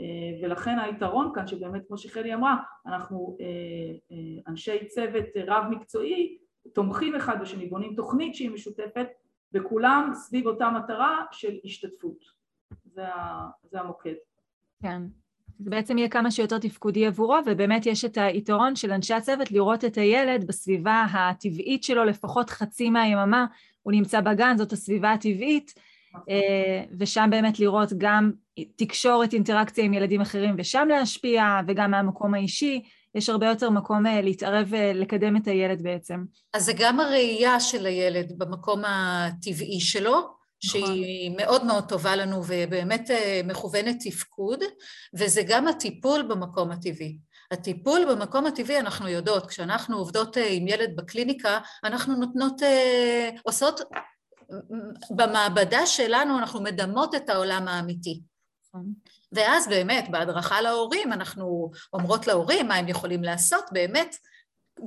[0.00, 0.04] אה,
[0.42, 4.16] ולכן היתרון כאן שבאמת כמו שחלי אמרה אנחנו אה,
[4.48, 6.38] אנשי צוות רב מקצועי
[6.72, 9.06] תומכים אחד בשני בונים תוכנית שהיא משותפת
[9.52, 12.24] וכולם סביב אותה מטרה של השתתפות.
[12.84, 13.04] זה,
[13.62, 14.14] זה המוקד.
[14.82, 15.02] כן
[15.58, 19.84] זה בעצם יהיה כמה שיותר תפקודי עבורו, ובאמת יש את היתרון של אנשי הצוות לראות
[19.84, 23.46] את הילד בסביבה הטבעית שלו לפחות חצי מהיממה,
[23.82, 25.74] הוא נמצא בגן, זאת הסביבה הטבעית,
[26.98, 28.30] ושם באמת לראות גם
[28.76, 32.82] תקשורת, אינטראקציה עם ילדים אחרים ושם להשפיע, וגם מהמקום האישי.
[33.14, 36.24] יש הרבה יותר מקום להתערב ולקדם את הילד בעצם.
[36.54, 40.43] אז זה גם הראייה של הילד במקום הטבעי שלו.
[40.64, 43.10] שהיא מאוד מאוד טובה לנו ובאמת
[43.44, 44.60] מכוונת תפקוד,
[45.14, 47.18] וזה גם הטיפול במקום הטבעי.
[47.50, 52.62] הטיפול במקום הטבעי, אנחנו יודעות, כשאנחנו עובדות עם ילד בקליניקה, אנחנו נותנות,
[53.42, 53.80] עושות,
[55.10, 58.20] במעבדה שלנו אנחנו מדמות את העולם האמיתי.
[58.68, 58.92] נכון.
[59.32, 64.16] ואז באמת בהדרכה להורים אנחנו אומרות להורים מה הם יכולים לעשות באמת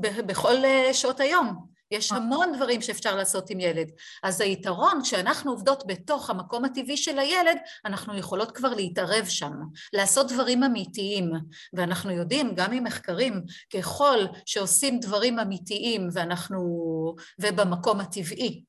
[0.01, 1.76] בכל אה, שעות היום.
[1.91, 3.91] יש המון דברים שאפשר לעשות עם ילד.
[4.23, 9.53] אז היתרון, כשאנחנו עובדות בתוך המקום הטבעי של הילד, אנחנו יכולות כבר להתערב שם,
[9.93, 11.31] לעשות דברים אמיתיים.
[11.73, 13.41] ואנחנו יודעים, גם ממחקרים,
[13.73, 16.57] ככל שעושים דברים אמיתיים ואנחנו...
[17.39, 18.63] ובמקום הטבעי,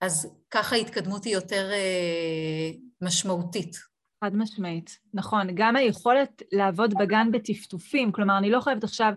[0.00, 3.76] אז ככה ההתקדמות היא יותר אה, משמעותית.
[4.24, 5.46] חד משמעית, נכון.
[5.54, 9.12] גם היכולת לעבוד בגן בטפטופים, כלומר, אני לא חייבת עכשיו,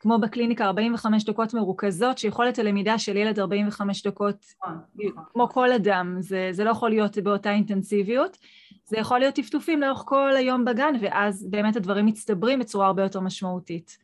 [0.00, 5.24] כמו בקליניקה, 45 דקות מרוכזות, שיכולת הלמידה של ילד 45 דקות, נכון, נכון.
[5.32, 8.36] כמו כל אדם, זה, זה לא יכול להיות באותה אינטנסיביות.
[8.84, 13.20] זה יכול להיות טפטופים לאורך כל היום בגן, ואז באמת הדברים מצטברים בצורה הרבה יותר
[13.20, 13.98] משמעותית.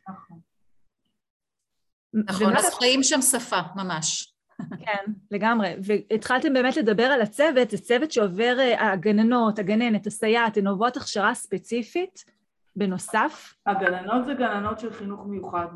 [2.13, 2.55] נכון.
[2.57, 4.33] אז חיים שם שפה, ממש.
[4.85, 5.75] כן, לגמרי.
[5.83, 11.33] והתחלתם באמת לדבר על הצוות, זה צוות שעובר, אה, הגננות, הגננת, הסייעת, הן עוברות הכשרה
[11.33, 12.25] ספציפית
[12.75, 13.53] בנוסף?
[13.65, 15.67] הגננות זה גננות של חינוך מיוחד,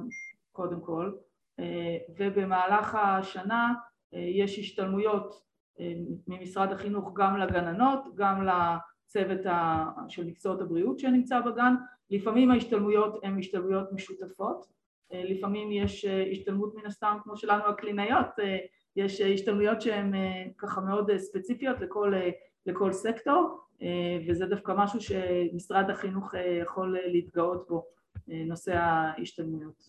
[0.52, 1.12] קודם כל,
[1.60, 3.74] אה, ובמהלך השנה
[4.14, 5.48] אה, יש השתלמויות
[6.28, 9.40] ממשרד החינוך גם לגננות, גם לצוות
[10.08, 11.76] של מקצועות הבריאות שנמצא בגן.
[12.10, 14.66] לפעמים ההשתלמויות הן השתלמויות משותפות,
[15.12, 18.28] לפעמים יש השתלמות מן הסתם כמו שלנו הקלינאיות
[18.98, 22.14] יש אה, השתלמויות שהן אה, ככה מאוד אה, ספציפיות לכל,
[22.66, 23.60] לכל סקטור
[24.28, 27.86] וזה דווקא משהו שמשרד החינוך יכול להתגאות בו,
[28.28, 29.84] נושא ההשתלמויות.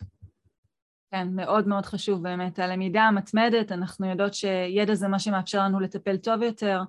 [1.11, 2.59] כן, מאוד מאוד חשוב באמת.
[2.59, 6.81] הלמידה המתמדת, אנחנו יודעות שידע זה מה שמאפשר לנו לטפל טוב יותר.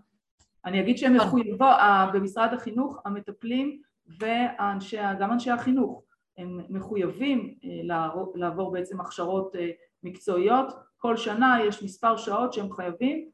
[0.66, 1.66] אני אגיד שהם מחויבו,
[2.14, 6.04] במשרד החינוך המטפלים וגם אנשי החינוך
[6.38, 7.56] הם מחויבים
[8.34, 9.56] לעבור, בעצם הכשרות
[10.04, 13.32] מקצועיות כל שנה יש מספר שעות שהם חייבים אה,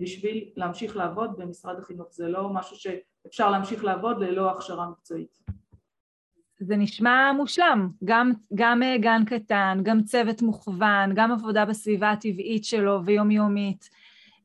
[0.00, 5.38] בשביל להמשיך לעבוד במשרד החינוך, זה לא משהו שאפשר להמשיך לעבוד ללא הכשרה מקצועית.
[6.64, 12.64] זה נשמע מושלם, גם, גם אה, גן קטן, גם צוות מוכוון, גם עבודה בסביבה הטבעית
[12.64, 13.90] שלו ויומיומית.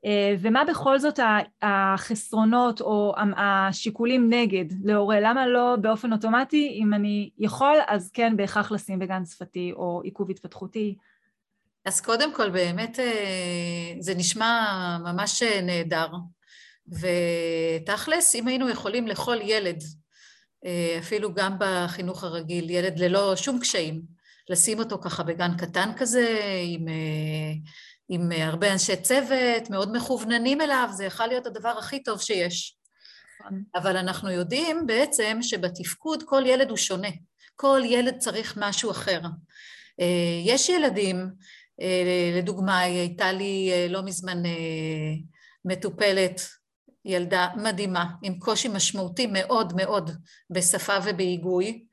[0.05, 1.19] אה, ומה בכל זאת
[1.61, 5.19] החסרונות או השיקולים נגד להורה?
[5.19, 10.29] למה לא באופן אוטומטי, אם אני יכול, אז כן בהכרח לשים בגן שפתי או עיכוב
[10.29, 10.95] התפתחותי?
[11.87, 16.07] אז קודם כל, באמת אה, זה נשמע ממש אה, נהדר.
[16.87, 19.83] ותכלס, אם היינו יכולים לכל ילד,
[20.65, 24.01] אה, אפילו גם בחינוך הרגיל, ילד ללא שום קשיים,
[24.49, 26.85] לשים אותו ככה בגן קטן כזה, עם,
[28.09, 32.77] עם הרבה אנשי צוות, מאוד מכווננים אליו, זה יכול להיות הדבר הכי טוב שיש.
[33.39, 33.63] נכון.
[33.75, 37.09] אבל אנחנו יודעים בעצם שבתפקוד כל ילד הוא שונה.
[37.55, 39.21] כל ילד צריך משהו אחר.
[40.45, 41.29] יש ילדים
[42.37, 44.51] לדוגמה, הייתה לי אה, לא מזמן אה,
[45.65, 46.41] מטופלת,
[47.05, 50.11] ילדה מדהימה, עם קושי משמעותי מאוד מאוד
[50.49, 51.83] בשפה ובהיגוי,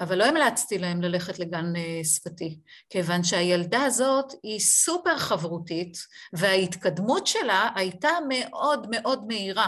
[0.00, 1.72] אבל לא המלצתי להם ללכת לגן
[2.04, 2.58] שפתי,
[2.90, 5.96] כיוון שהילדה הזאת היא סופר חברותית
[6.32, 9.66] וההתקדמות שלה הייתה מאוד מאוד מהירה.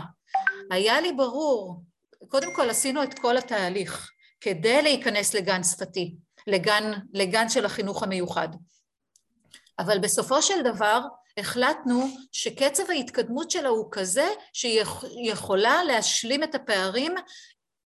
[0.71, 1.83] היה לי ברור,
[2.29, 4.11] קודם כל עשינו את כל התהליך
[4.41, 6.17] כדי להיכנס לגן שפתי,
[6.49, 8.49] לגן, לגן של החינוך המיוחד.
[9.79, 11.01] אבל בסופו של דבר
[11.39, 14.83] החלטנו שקצב ההתקדמות שלה הוא כזה שהיא
[15.25, 17.15] יכולה להשלים את הפערים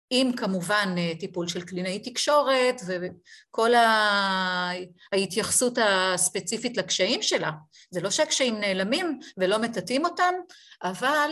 [0.09, 3.71] עם כמובן טיפול של קלינאי תקשורת וכל
[5.11, 7.51] ההתייחסות הספציפית לקשיים שלה.
[7.91, 10.33] זה לא שהקשיים נעלמים ולא מטאטאים אותם,
[10.83, 11.31] אבל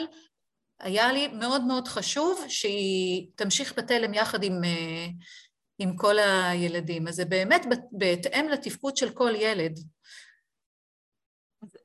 [0.79, 4.61] היה לי מאוד מאוד חשוב שהיא תמשיך בתלם יחד עם
[5.79, 7.07] עם כל הילדים.
[7.07, 9.79] אז זה באמת בהתאם לתפקוד של כל ילד.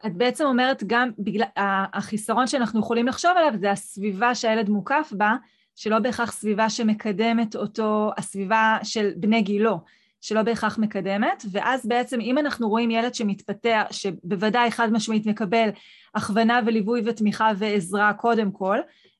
[0.06, 1.46] את בעצם אומרת גם בגלל
[1.92, 5.36] החיסרון שאנחנו יכולים לחשוב עליו זה הסביבה שהילד מוקף בה,
[5.76, 9.80] שלא בהכרח סביבה שמקדמת אותו, הסביבה של בני גילו,
[10.20, 15.68] שלא בהכרח מקדמת, ואז בעצם אם אנחנו רואים ילד שמתפתח, שבוודאי חד משמעית מקבל
[16.14, 18.78] הכוונה וליווי ותמיכה ועזרה קודם כל,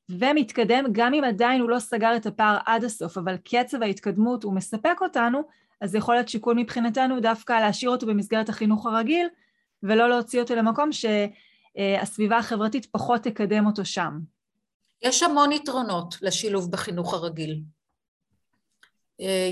[0.09, 4.53] ומתקדם, גם אם עדיין הוא לא סגר את הפער עד הסוף, אבל קצב ההתקדמות הוא
[4.53, 5.41] מספק אותנו,
[5.81, 9.27] אז יכול להיות שיקול מבחינתנו דווקא להשאיר אותו במסגרת החינוך הרגיל,
[9.83, 11.05] ולא להוציא אותו למקום ש...
[12.01, 14.19] הסביבה החברתית פחות תקדם אותו שם.
[15.01, 17.61] יש המון יתרונות לשילוב בחינוך הרגיל.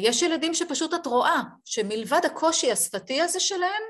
[0.01, 3.83] יש ילדים שפשוט את רואה שמלבד הקושי השפתי הזה שלהם,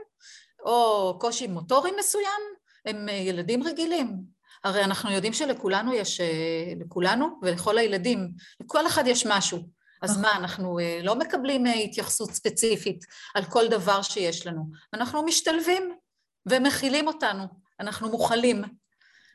[0.65, 2.41] או קושי מוטורי מסוים,
[2.85, 4.17] הם ילדים רגילים.
[4.63, 6.21] הרי אנחנו יודעים שלכולנו יש,
[6.79, 9.59] לכולנו ולכל הילדים, לכל אחד יש משהו.
[10.01, 13.05] אז מה, אנחנו לא מקבלים התייחסות ספציפית
[13.35, 14.65] על כל דבר שיש לנו.
[14.93, 15.95] אנחנו משתלבים
[16.45, 17.43] ומכילים אותנו,
[17.79, 18.63] אנחנו מוכלים.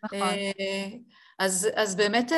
[0.04, 0.28] נכון.
[1.38, 2.32] אז, אז באמת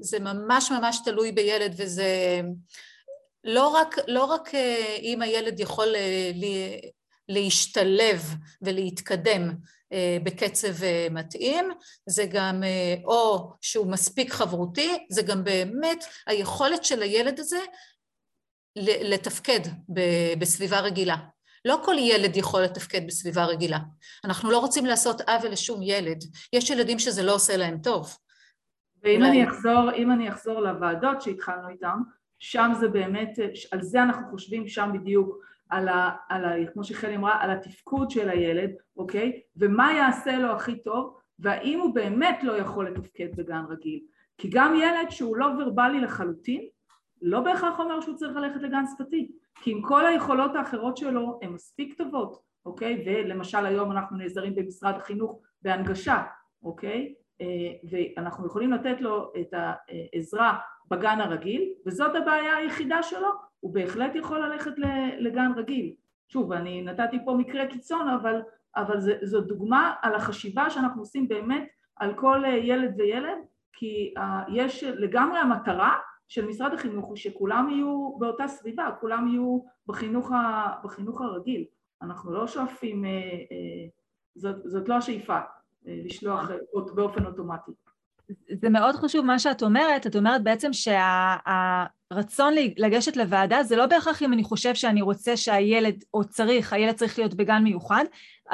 [0.00, 2.40] זה ממש ממש תלוי בילד, וזה
[3.44, 4.50] לא רק, לא רק
[5.02, 5.94] אם הילד יכול
[7.28, 8.22] להשתלב
[8.62, 9.54] ולהתקדם
[10.24, 11.70] בקצב מתאים,
[12.06, 12.62] זה גם
[13.04, 17.60] או שהוא מספיק חברותי, זה גם באמת היכולת של הילד הזה
[18.76, 19.60] לתפקד
[20.38, 21.16] בסביבה רגילה.
[21.64, 23.78] לא כל ילד יכול לתפקד בסביבה רגילה.
[24.24, 26.24] אנחנו לא רוצים לעשות עוול לשום ילד.
[26.52, 28.16] יש ילדים שזה לא עושה להם טוב.
[29.02, 31.96] ואם אני אחזור, אם אני אחזור לוועדות שהתחלנו איתן,
[32.38, 33.38] שם זה באמת,
[33.72, 35.36] על זה אנחנו חושבים שם בדיוק,
[35.70, 36.10] על ה...
[36.28, 39.40] על ה כמו שחלי אמרה, על התפקוד של הילד, אוקיי?
[39.56, 44.00] ומה יעשה לו הכי טוב, והאם הוא באמת לא יכול לתפקד בגן רגיל.
[44.38, 46.68] כי גם ילד שהוא לא ורבלי לחלוטין,
[47.22, 51.50] לא בהכרח אומר שהוא צריך ללכת לגן שפתי, כי עם כל היכולות האחרות שלו הן
[51.50, 53.04] מספיק טובות, אוקיי?
[53.06, 56.22] ולמשל היום אנחנו נעזרים במשרד החינוך בהנגשה,
[56.62, 57.14] אוקיי?
[57.40, 57.46] אה,
[57.90, 60.58] ואנחנו יכולים לתת לו את העזרה
[60.88, 63.28] בגן הרגיל, וזאת הבעיה היחידה שלו,
[63.60, 64.72] הוא בהחלט יכול ללכת
[65.18, 65.94] לגן רגיל.
[66.28, 68.42] שוב, אני נתתי פה מקרה קיצון, אבל,
[68.76, 73.38] אבל זה, זו דוגמה על החשיבה שאנחנו עושים באמת על כל ילד וילד,
[73.72, 74.20] כי uh,
[74.52, 75.96] יש לגמרי המטרה
[76.28, 81.64] של משרד החינוך הוא שכולם יהיו באותה סביבה, כולם יהיו בחינוך, ה, בחינוך הרגיל.
[82.02, 83.08] אנחנו לא שואפים, uh,
[84.34, 85.38] זאת, זאת לא השאיפה,
[85.84, 86.50] לשלוח
[86.94, 87.72] באופן אוטומטי.
[88.60, 93.86] זה מאוד חשוב מה שאת אומרת, את אומרת בעצם שהרצון שה, לגשת לוועדה זה לא
[93.86, 98.04] בהכרח אם אני חושב שאני רוצה שהילד, או צריך, הילד צריך להיות בגן מיוחד,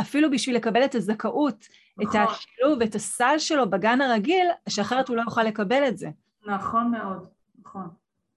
[0.00, 1.66] אפילו בשביל לקבל את הזכאות,
[1.98, 2.22] נכון.
[2.22, 6.08] את השילוב, את הסל שלו בגן הרגיל, שאחרת הוא לא יוכל לקבל את זה.
[6.46, 7.26] נכון מאוד,
[7.60, 7.88] נכון.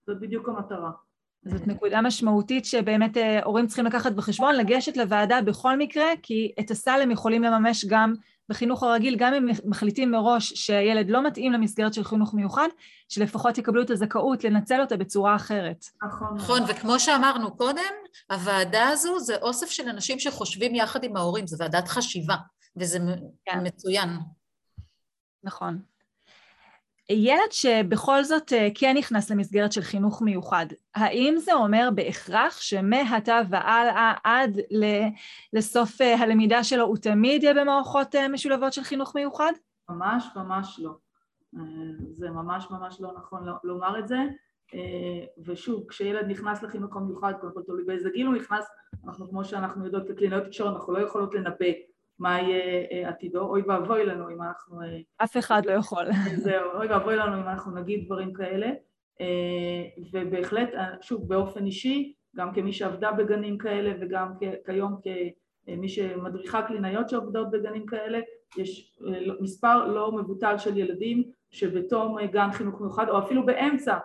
[0.08, 0.92] זאת בדיוק המטרה.
[1.46, 6.72] זאת נקודה משמעותית שבאמת אה, הורים צריכים לקחת בחשבון, לגשת לוועדה בכל מקרה, כי את
[6.72, 8.14] הסל הם יכולים לממש גם
[8.50, 12.68] בחינוך הרגיל, גם אם מחליטים מראש שהילד לא מתאים למסגרת של חינוך מיוחד,
[13.10, 15.86] שלפחות יקבלו את הזכאות לנצל אותה בצורה אחרת.
[16.08, 16.36] נכון.
[16.36, 17.94] נכון, וכמו שאמרנו קודם,
[18.32, 22.36] הוועדה הזו זה אוסף של אנשים שחושבים יחד עם ההורים, זו ועדת חשיבה,
[22.78, 23.00] וזה
[23.46, 23.60] כן.
[23.64, 24.10] מצוין.
[25.44, 25.89] נכון.
[27.10, 33.42] ילד שבכל זאת אה, כן נכנס למסגרת של חינוך מיוחד, האם זה אומר בהכרח שמעתה
[33.50, 34.58] והלאה עד
[35.54, 39.52] לסוף אה, הלמידה שלו הוא תמיד יהיה במערכות אה, משולבות של חינוך מיוחד?
[39.90, 40.92] ממש ממש לא.
[42.12, 44.18] זה ממש ממש לא נכון לומר את זה.
[45.46, 48.66] ושוב, כשילד נכנס לחינוך המיוחד, קודם כל תלוי באיזה גיל הוא נכנס,
[49.08, 51.66] אנחנו כמו שאנחנו יודעות כקלינאיות תקשורת, אנחנו לא יכולות לנבא
[52.20, 54.82] מה יהיה אה, עתידו, אוי ואבוי לנו אם אנחנו...
[54.82, 56.06] אה, אף אחד לא יכול.
[56.46, 58.68] זהו, אוי ואבוי לנו אם אנחנו נגיד דברים כאלה.
[59.22, 60.70] אה, ובהחלט,
[61.02, 64.34] שוב, באופן אישי, גם כמי שעבדה בגנים כאלה וגם
[64.66, 64.96] כיום
[65.66, 68.20] כמי שמדריכה קלינאיות שעובדות בגנים כאלה,
[68.58, 73.98] יש לא, מספר לא מבוטל של ילדים שבתום גן חינוך מיוחד, או אפילו באמצע,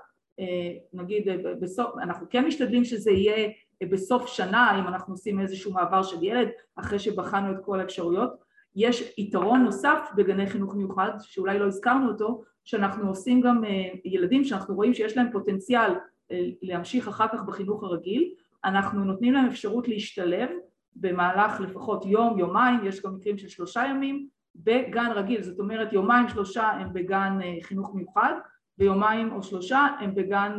[0.93, 1.29] נגיד,
[1.61, 3.51] בסוף, אנחנו כן משתדלים שזה יהיה
[3.87, 8.45] בסוף שנה, אם אנחנו עושים איזשהו מעבר של ילד, אחרי שבחנו את כל האפשרויות.
[8.77, 13.71] יש יתרון נוסף בגני חינוך מיוחד, שאולי לא הזכרנו אותו, שאנחנו עושים גם אה,
[14.05, 15.91] ילדים שאנחנו רואים שיש להם פוטנציאל
[16.31, 18.31] אה, להמשיך אחר כך בחינוך הרגיל,
[18.65, 20.49] אנחנו נותנים להם אפשרות להשתלב
[20.97, 26.29] במהלך לפחות יום, יומיים, יש גם מקרים של שלושה ימים, בגן רגיל, זאת אומרת יומיים
[26.29, 28.33] שלושה הם בגן אה, חינוך מיוחד
[28.79, 30.59] ויומיים או שלושה הם בגן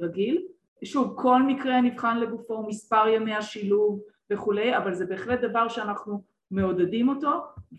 [0.00, 0.42] רגיל
[0.84, 4.00] שוב, כל מקרה נבחן לגופו, מספר ימי השילוב
[4.30, 7.30] וכולי, אבל זה בהחלט דבר שאנחנו מעודדים אותו,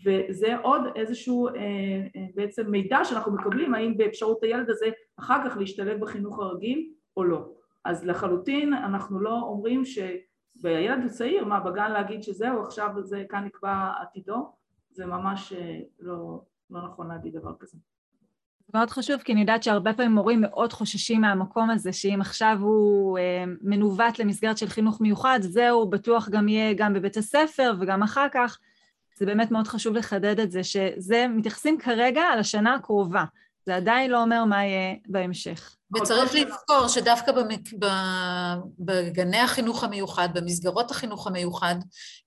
[0.04, 4.86] וזה עוד איזשהו אה, אה, בעצם מידע שאנחנו מקבלים, האם באפשרות הילד הזה
[5.18, 7.48] אחר כך להשתלב בחינוך הרגיל או לא.
[7.84, 13.44] אז לחלוטין אנחנו לא אומרים שהילד הוא צעיר, מה בגן להגיד שזהו, עכשיו זה כאן
[13.44, 14.52] נקבע עתידו,
[14.90, 16.40] זה ממש אה, לא,
[16.70, 17.78] לא נכון להגיד דבר כזה.
[18.72, 22.56] זה מאוד חשוב, כי אני יודעת שהרבה פעמים מורים מאוד חוששים מהמקום הזה, שאם עכשיו
[22.60, 28.02] הוא אה, מנווט למסגרת של חינוך מיוחד, זהו, בטוח גם יהיה גם בבית הספר וגם
[28.02, 28.58] אחר כך.
[29.18, 33.24] זה באמת מאוד חשוב לחדד את זה, שזה, מתייחסים כרגע על השנה הקרובה.
[33.66, 35.76] זה עדיין לא אומר מה יהיה בהמשך.
[35.96, 37.60] וצריך לזכור שדווקא במק...
[38.78, 41.74] בגני החינוך המיוחד, במסגרות החינוך המיוחד,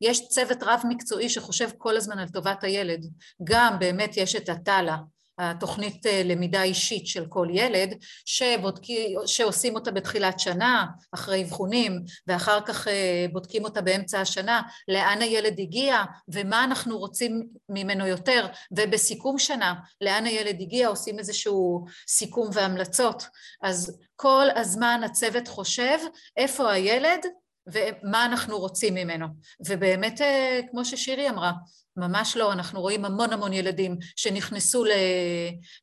[0.01, 3.05] יש צוות רב מקצועי שחושב כל הזמן על טובת הילד.
[3.43, 4.97] גם באמת יש את הטאלה,
[5.38, 12.61] התוכנית אה, למידה אישית של כל ילד, שבודקי, שעושים אותה בתחילת שנה, אחרי אבחונים, ואחר
[12.61, 19.39] כך אה, בודקים אותה באמצע השנה, לאן הילד הגיע ומה אנחנו רוצים ממנו יותר, ובסיכום
[19.39, 23.23] שנה, לאן הילד הגיע, עושים איזשהו סיכום והמלצות.
[23.61, 25.97] אז כל הזמן הצוות חושב
[26.38, 27.19] איפה הילד
[27.67, 29.27] ומה אנחנו רוצים ממנו.
[29.67, 31.51] ובאמת, אה, כמו ששירי אמרה,
[31.97, 34.83] ממש לא, אנחנו רואים המון המון ילדים שנכנסו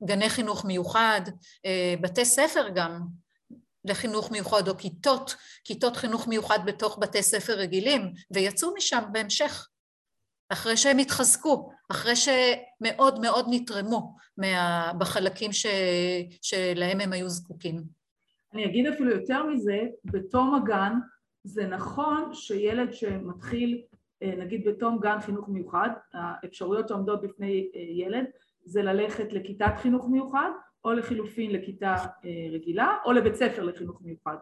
[0.02, 1.20] לגני חינוך מיוחד,
[1.66, 3.00] אה, בתי ספר גם
[3.84, 9.68] לחינוך מיוחד, או כיתות, כיתות חינוך מיוחד בתוך בתי ספר רגילים, ויצאו משם בהמשך,
[10.48, 15.66] אחרי שהם התחזקו, אחרי שמאוד מאוד נתרמו מה, בחלקים ש,
[16.42, 17.82] שלהם הם היו זקוקים.
[18.54, 20.92] אני אגיד אפילו יותר מזה, בתום הגן
[21.44, 23.82] זה נכון שילד שמתחיל
[24.22, 28.24] נגיד בתום גן חינוך מיוחד, האפשרויות שעומדות בפני אה, ילד
[28.64, 30.50] זה ללכת לכיתת חינוך מיוחד
[30.84, 34.36] או לחילופין לכיתה אה, רגילה או לבית ספר לחינוך מיוחד.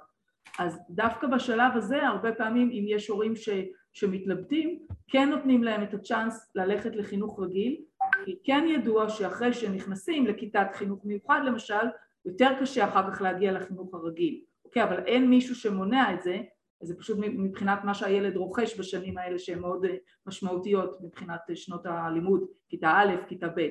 [0.59, 3.49] אז דווקא בשלב הזה הרבה פעמים אם יש הורים ש,
[3.93, 7.77] שמתלבטים כן נותנים להם את הצ'אנס ללכת לחינוך רגיל
[8.25, 11.87] כי כן ידוע שאחרי שהם נכנסים לכיתת חינוך מיוחד למשל
[12.25, 14.85] יותר קשה אחר כך להגיע לחינוך הרגיל, אוקיי?
[14.85, 16.39] אבל אין מישהו שמונע את זה
[16.81, 21.87] זה פשוט מבחינת מה שהילד רוכש בשנים האלה שהן מאוד אה, משמעותיות מבחינת אה, שנות
[21.87, 23.69] הלימוד, כיתה א', כיתה ב',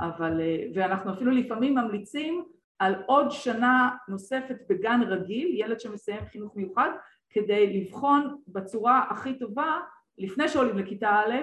[0.00, 2.44] אבל, אה, ואנחנו אפילו לפעמים ממליצים
[2.78, 6.90] על עוד שנה נוספת בגן רגיל, ילד שמסיים חינוך מיוחד,
[7.30, 9.80] כדי לבחון בצורה הכי טובה,
[10.18, 11.34] לפני שעולים לכיתה א',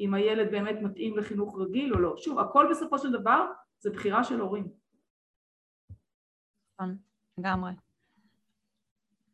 [0.00, 2.16] אם הילד באמת מתאים לחינוך רגיל או לא.
[2.16, 3.46] שוב, הכל בסופו של דבר
[3.78, 4.68] זה בחירה של הורים.
[6.74, 6.96] נכון,
[7.38, 7.70] לגמרי.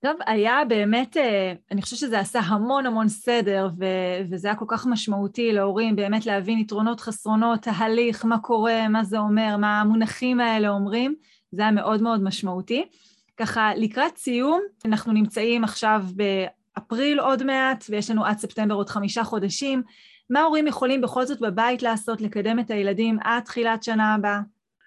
[0.04, 4.64] טוב, היה באמת, אה, אני חושבת שזה עשה המון המון סדר, ו- וזה היה כל
[4.68, 10.40] כך משמעותי להורים באמת להבין יתרונות, חסרונות, תהליך, מה קורה, מה זה אומר, מה המונחים
[10.40, 11.14] האלה אומרים,
[11.52, 12.88] זה היה מאוד מאוד משמעותי.
[13.36, 19.24] ככה, לקראת סיום, אנחנו נמצאים עכשיו באפריל עוד מעט, ויש לנו עד ספטמבר עוד חמישה
[19.24, 19.82] חודשים.
[20.30, 24.40] מה ההורים יכולים בכל זאת בבית לעשות, לקדם את הילדים עד תחילת שנה הבאה?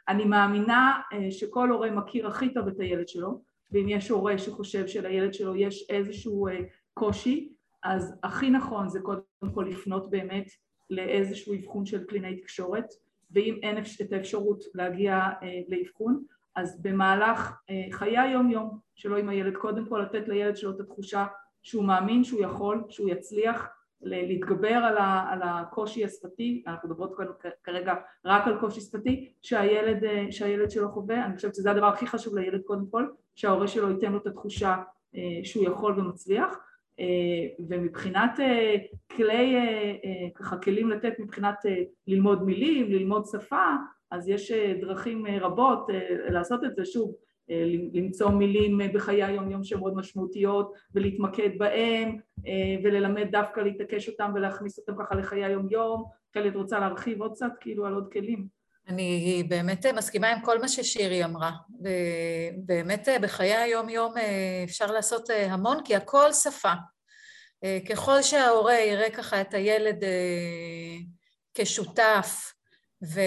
[0.07, 4.87] אני מאמינה אה, שכל הורה מכיר הכי טוב את הילד שלו, ואם יש הורה שחושב
[4.87, 6.59] שלילד שלו יש איזשהו אה,
[6.93, 7.49] קושי,
[7.83, 10.47] אז הכי נכון זה קודם כל לפנות באמת
[10.89, 12.85] לאיזשהו אבחון של קלינאי תקשורת,
[13.31, 16.23] ואם אין את האפשרות להגיע אה, לאבחון,
[16.55, 20.79] אז במהלך אה, חיי היום יום שלו עם הילד, קודם כל לתת לילד שלו את
[20.79, 21.25] התחושה
[21.63, 23.67] שהוא מאמין שהוא יכול, שהוא יצליח
[24.01, 27.15] להתגבר על, ה, על הקושי השפתי, אנחנו מדברות
[27.63, 27.93] כרגע
[28.25, 32.61] רק על קושי שפתי שהילד, שהילד שלו חווה, אני חושבת שזה הדבר הכי חשוב לילד
[32.61, 33.07] קודם כל,
[33.37, 34.75] שההורה שלו ייתן לו את התחושה
[35.15, 36.57] אה, שהוא יכול ומצליח
[36.99, 37.05] אה,
[37.69, 38.75] ומבחינת אה,
[39.15, 39.55] כלי,
[40.35, 41.55] ככה כלים לתת מבחינת
[42.07, 43.65] ללמוד מילים, ללמוד שפה
[44.11, 45.87] אז יש דרכים רבות
[46.29, 47.15] לעשות את זה, שוב
[47.93, 52.19] למצוא מילים בחיי היום יום שהן מאוד משמעותיות ולהתמקד בהן
[52.83, 57.51] וללמד דווקא להתעקש אותם ולהכניס אותם ככה לחיי היום יום, חלק רוצה להרחיב עוד קצת
[57.59, 58.56] כאילו על עוד כלים
[58.87, 61.51] אני באמת מסכימה עם כל מה ששירי אמרה.
[62.57, 66.73] באמת בחיי היום-יום אה, אפשר לעשות אה, המון, כי הכל שפה.
[67.63, 70.03] אה, ככל שההורה יראה ככה את הילד
[71.53, 72.53] כשותף
[73.03, 73.19] ו...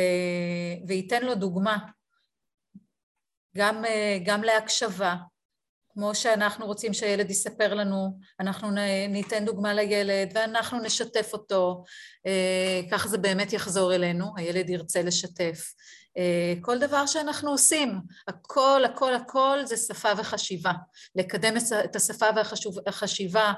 [0.89, 1.79] וייתן לו דוגמה,
[3.57, 3.85] גם,
[4.25, 5.15] גם להקשבה,
[5.95, 8.69] כמו שאנחנו רוצים שהילד יספר לנו, אנחנו
[9.09, 11.85] ניתן דוגמה לילד ואנחנו נשתף אותו,
[12.27, 15.73] אה, כך זה באמת יחזור אלינו, הילד ירצה לשתף.
[16.19, 20.73] אה, כל דבר שאנחנו עושים, הכל, הכל, הכל זה שפה וחשיבה.
[21.17, 21.55] לקדם
[21.85, 22.27] את השפה
[22.87, 23.53] והחשיבה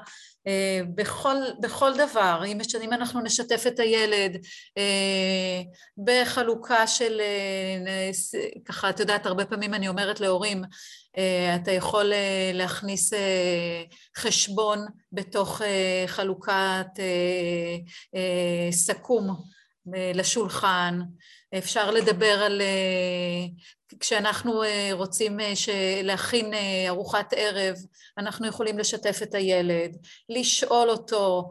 [0.47, 4.37] אה, בכל, בכל דבר, אם, אם אנחנו נשתף את הילד
[6.05, 7.21] בחלוקה של,
[8.65, 10.63] ככה, את יודעת, הרבה פעמים אני אומרת להורים,
[11.17, 13.83] אה, אתה יכול אה, להכניס אה,
[14.17, 15.61] חשבון בתוך
[16.07, 16.87] חלוקת
[18.71, 19.35] סכו"ם
[20.13, 20.99] לשולחן,
[21.57, 22.61] אפשר לדבר על...
[23.99, 24.61] כשאנחנו
[24.91, 25.39] רוצים
[26.03, 26.53] להכין
[26.87, 27.75] ארוחת ערב,
[28.17, 29.97] אנחנו יכולים לשתף את הילד,
[30.29, 31.49] לשאול אותו,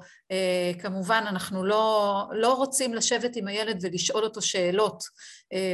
[0.78, 5.05] כמובן אנחנו לא, לא רוצים לשבת עם הילד ולשאול אותו שאלות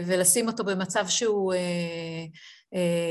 [0.07, 1.55] ולשים אותו במצב שהוא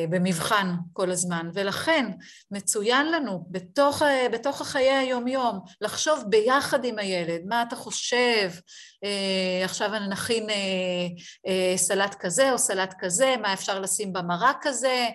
[0.09, 2.11] במבחן כל הזמן, ולכן
[2.51, 4.01] מצוין לנו בתוך,
[4.31, 8.51] בתוך החיי היומיום לחשוב ביחד עם הילד, מה אתה חושב,
[9.63, 10.47] עכשיו נכין
[11.75, 15.07] סלט כזה או סלט כזה, מה אפשר לשים במרק כזה,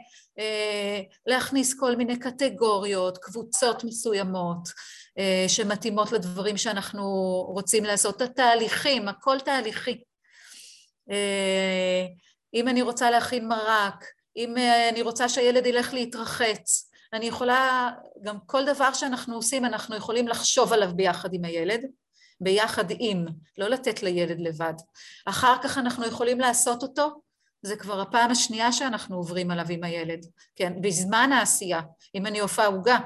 [1.26, 4.68] להכניס כל מיני קטגוריות, קבוצות מסוימות
[5.48, 7.04] שמתאימות לדברים שאנחנו
[7.48, 10.02] רוצים לעשות, התהליכים, הכל תהליכי.
[12.54, 14.04] אם אני רוצה להכין מרק,
[14.36, 14.54] אם
[14.90, 17.90] אני רוצה שהילד ילך להתרחץ, אני יכולה,
[18.22, 21.80] גם כל דבר שאנחנו עושים, אנחנו יכולים לחשוב עליו ביחד עם הילד,
[22.40, 23.26] ביחד עם,
[23.58, 24.74] לא לתת לילד לבד.
[25.26, 27.22] אחר כך אנחנו יכולים לעשות אותו,
[27.62, 30.26] זה כבר הפעם השנייה שאנחנו עוברים עליו עם הילד,
[30.56, 31.80] כן, בזמן העשייה,
[32.14, 32.98] אם אני אופה עוגה,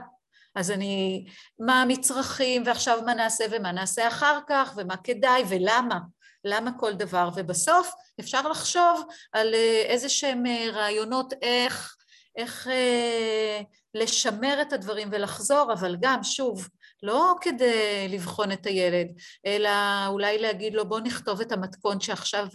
[0.55, 1.27] אז אני,
[1.59, 5.99] מה המצרכים ועכשיו מה נעשה ומה נעשה אחר כך ומה כדאי ולמה,
[6.47, 7.91] למה כל דבר, ובסוף
[8.21, 11.97] אפשר לחשוב על אה, איזה שהם אה, רעיונות איך,
[12.37, 13.61] איך אה,
[13.95, 16.69] לשמר את הדברים ולחזור, אבל גם, שוב,
[17.03, 19.07] לא כדי לבחון את הילד,
[19.47, 19.71] אלא
[20.07, 22.47] אולי להגיד לו בוא נכתוב את המתכון שעכשיו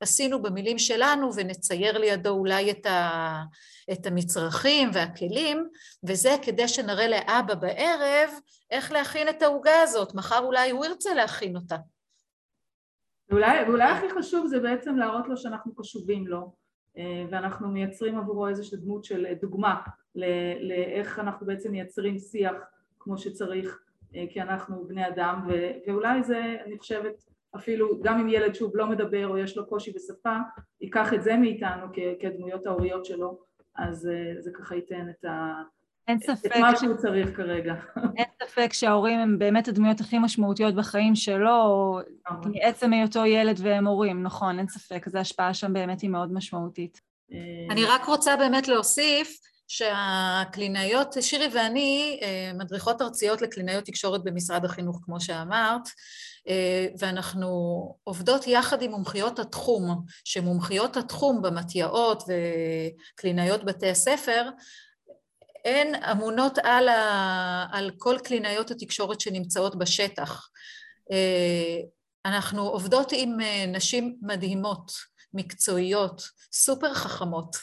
[0.00, 3.42] עשינו במילים שלנו ונצייר לידו אולי את, ה,
[3.92, 5.68] את המצרכים והכלים,
[6.04, 8.30] וזה כדי שנראה לאבא בערב
[8.70, 11.76] איך להכין את העוגה הזאת, מחר אולי הוא ירצה להכין אותה.
[13.30, 16.52] ואולי, ואולי הכי חשוב זה בעצם להראות לו שאנחנו קשובים לו
[16.98, 19.80] אה, ואנחנו מייצרים עבורו איזושהי דמות של דוגמה
[20.60, 22.56] לאיך אנחנו בעצם מייצרים שיח
[22.98, 23.80] כמו שצריך
[24.14, 25.48] אה, כי אנחנו בני אדם
[25.86, 27.24] ואולי זה אני חושבת
[27.56, 30.36] אפילו גם אם ילד שוב לא מדבר או יש לו קושי בשפה
[30.80, 31.86] ייקח את זה מאיתנו
[32.20, 33.40] כדמויות ההוריות שלו
[33.74, 35.62] אז אה, זה ככה ייתן את ה...
[36.08, 36.46] אין ספק.
[36.46, 37.74] את מה שהוא צריך כרגע.
[38.16, 41.98] אין ספק שההורים הם באמת הדמויות הכי משמעותיות בחיים שלו,
[42.44, 47.00] מעצם היותו ילד והם הורים, נכון, אין ספק, אז ההשפעה שם באמת היא מאוד משמעותית.
[47.70, 55.00] אני רק רוצה באמת להוסיף שהקלינאיות, שירי ואני אה, מדריכות ארציות לקלינאיות תקשורת במשרד החינוך,
[55.04, 55.88] כמו שאמרת,
[56.48, 57.48] אה, ואנחנו
[58.04, 64.48] עובדות יחד עם מומחיות התחום, שמומחיות התחום במתי"אות וקלינאיות בתי הספר
[65.64, 70.48] הן אמונות על, ה, על כל קלינאיות התקשורת שנמצאות בשטח.
[71.12, 71.80] אה,
[72.24, 74.92] אנחנו עובדות עם אה, נשים מדהימות,
[75.34, 77.56] מקצועיות, סופר חכמות,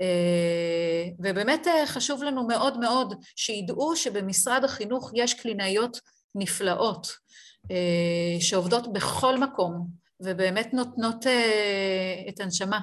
[0.00, 6.00] אה, ובאמת חשוב לנו מאוד מאוד שידעו שבמשרד החינוך יש קלינאיות
[6.34, 7.06] נפלאות
[8.40, 9.86] שעובדות בכל מקום
[10.20, 11.26] ובאמת נותנות
[12.28, 12.80] את הנשמה.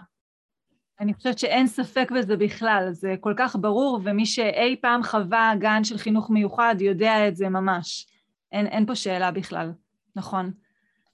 [1.00, 5.84] אני חושבת שאין ספק בזה בכלל, זה כל כך ברור, ומי שאי פעם חווה גן
[5.84, 8.08] של חינוך מיוחד יודע את זה ממש.
[8.52, 9.72] אין, אין פה שאלה בכלל,
[10.16, 10.52] נכון.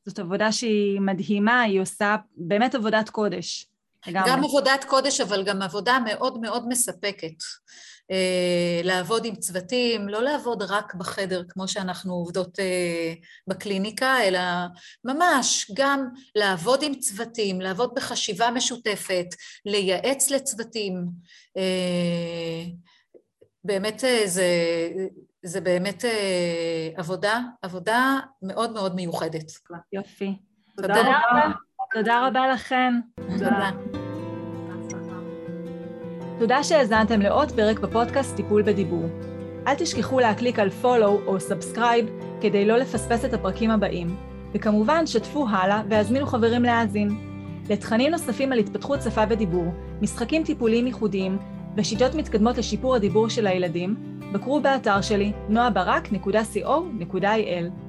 [0.05, 3.67] זאת עבודה שהיא מדהימה, היא עושה באמת עבודת קודש.
[4.07, 4.31] לגמרי.
[4.31, 7.43] גם עבודת קודש, אבל גם עבודה מאוד מאוד מספקת.
[8.13, 13.13] אה, לעבוד עם צוותים, לא לעבוד רק בחדר כמו שאנחנו עובדות אה,
[13.47, 14.39] בקליניקה, אלא
[15.03, 19.25] ממש גם לעבוד עם צוותים, לעבוד בחשיבה משותפת,
[19.65, 21.05] לייעץ לצוותים.
[21.57, 22.63] אה,
[23.63, 24.89] באמת זה,
[25.43, 26.03] זה באמת
[26.95, 29.51] עבודה, עבודה מאוד מאוד מיוחדת.
[29.93, 30.35] יופי.
[30.75, 31.51] תודה, תודה רבה.
[31.93, 32.93] תודה רבה לכן.
[33.39, 34.02] תודה.
[36.39, 39.05] תודה שהאזנתם לעוד פרק בפודקאסט טיפול בדיבור.
[39.67, 42.09] אל תשכחו להקליק על follow או subscribe
[42.41, 44.15] כדי לא לפספס את הפרקים הבאים.
[44.53, 47.09] וכמובן, שתפו הלאה והזמינו חברים להאזין.
[47.69, 51.37] לתכנים נוספים על התפתחות שפה ודיבור, משחקים טיפוליים ייחודיים
[51.77, 53.95] ושיטות מתקדמות לשיפור הדיבור של הילדים,
[54.31, 57.82] בקרו באתר שלי noabarak.co.il.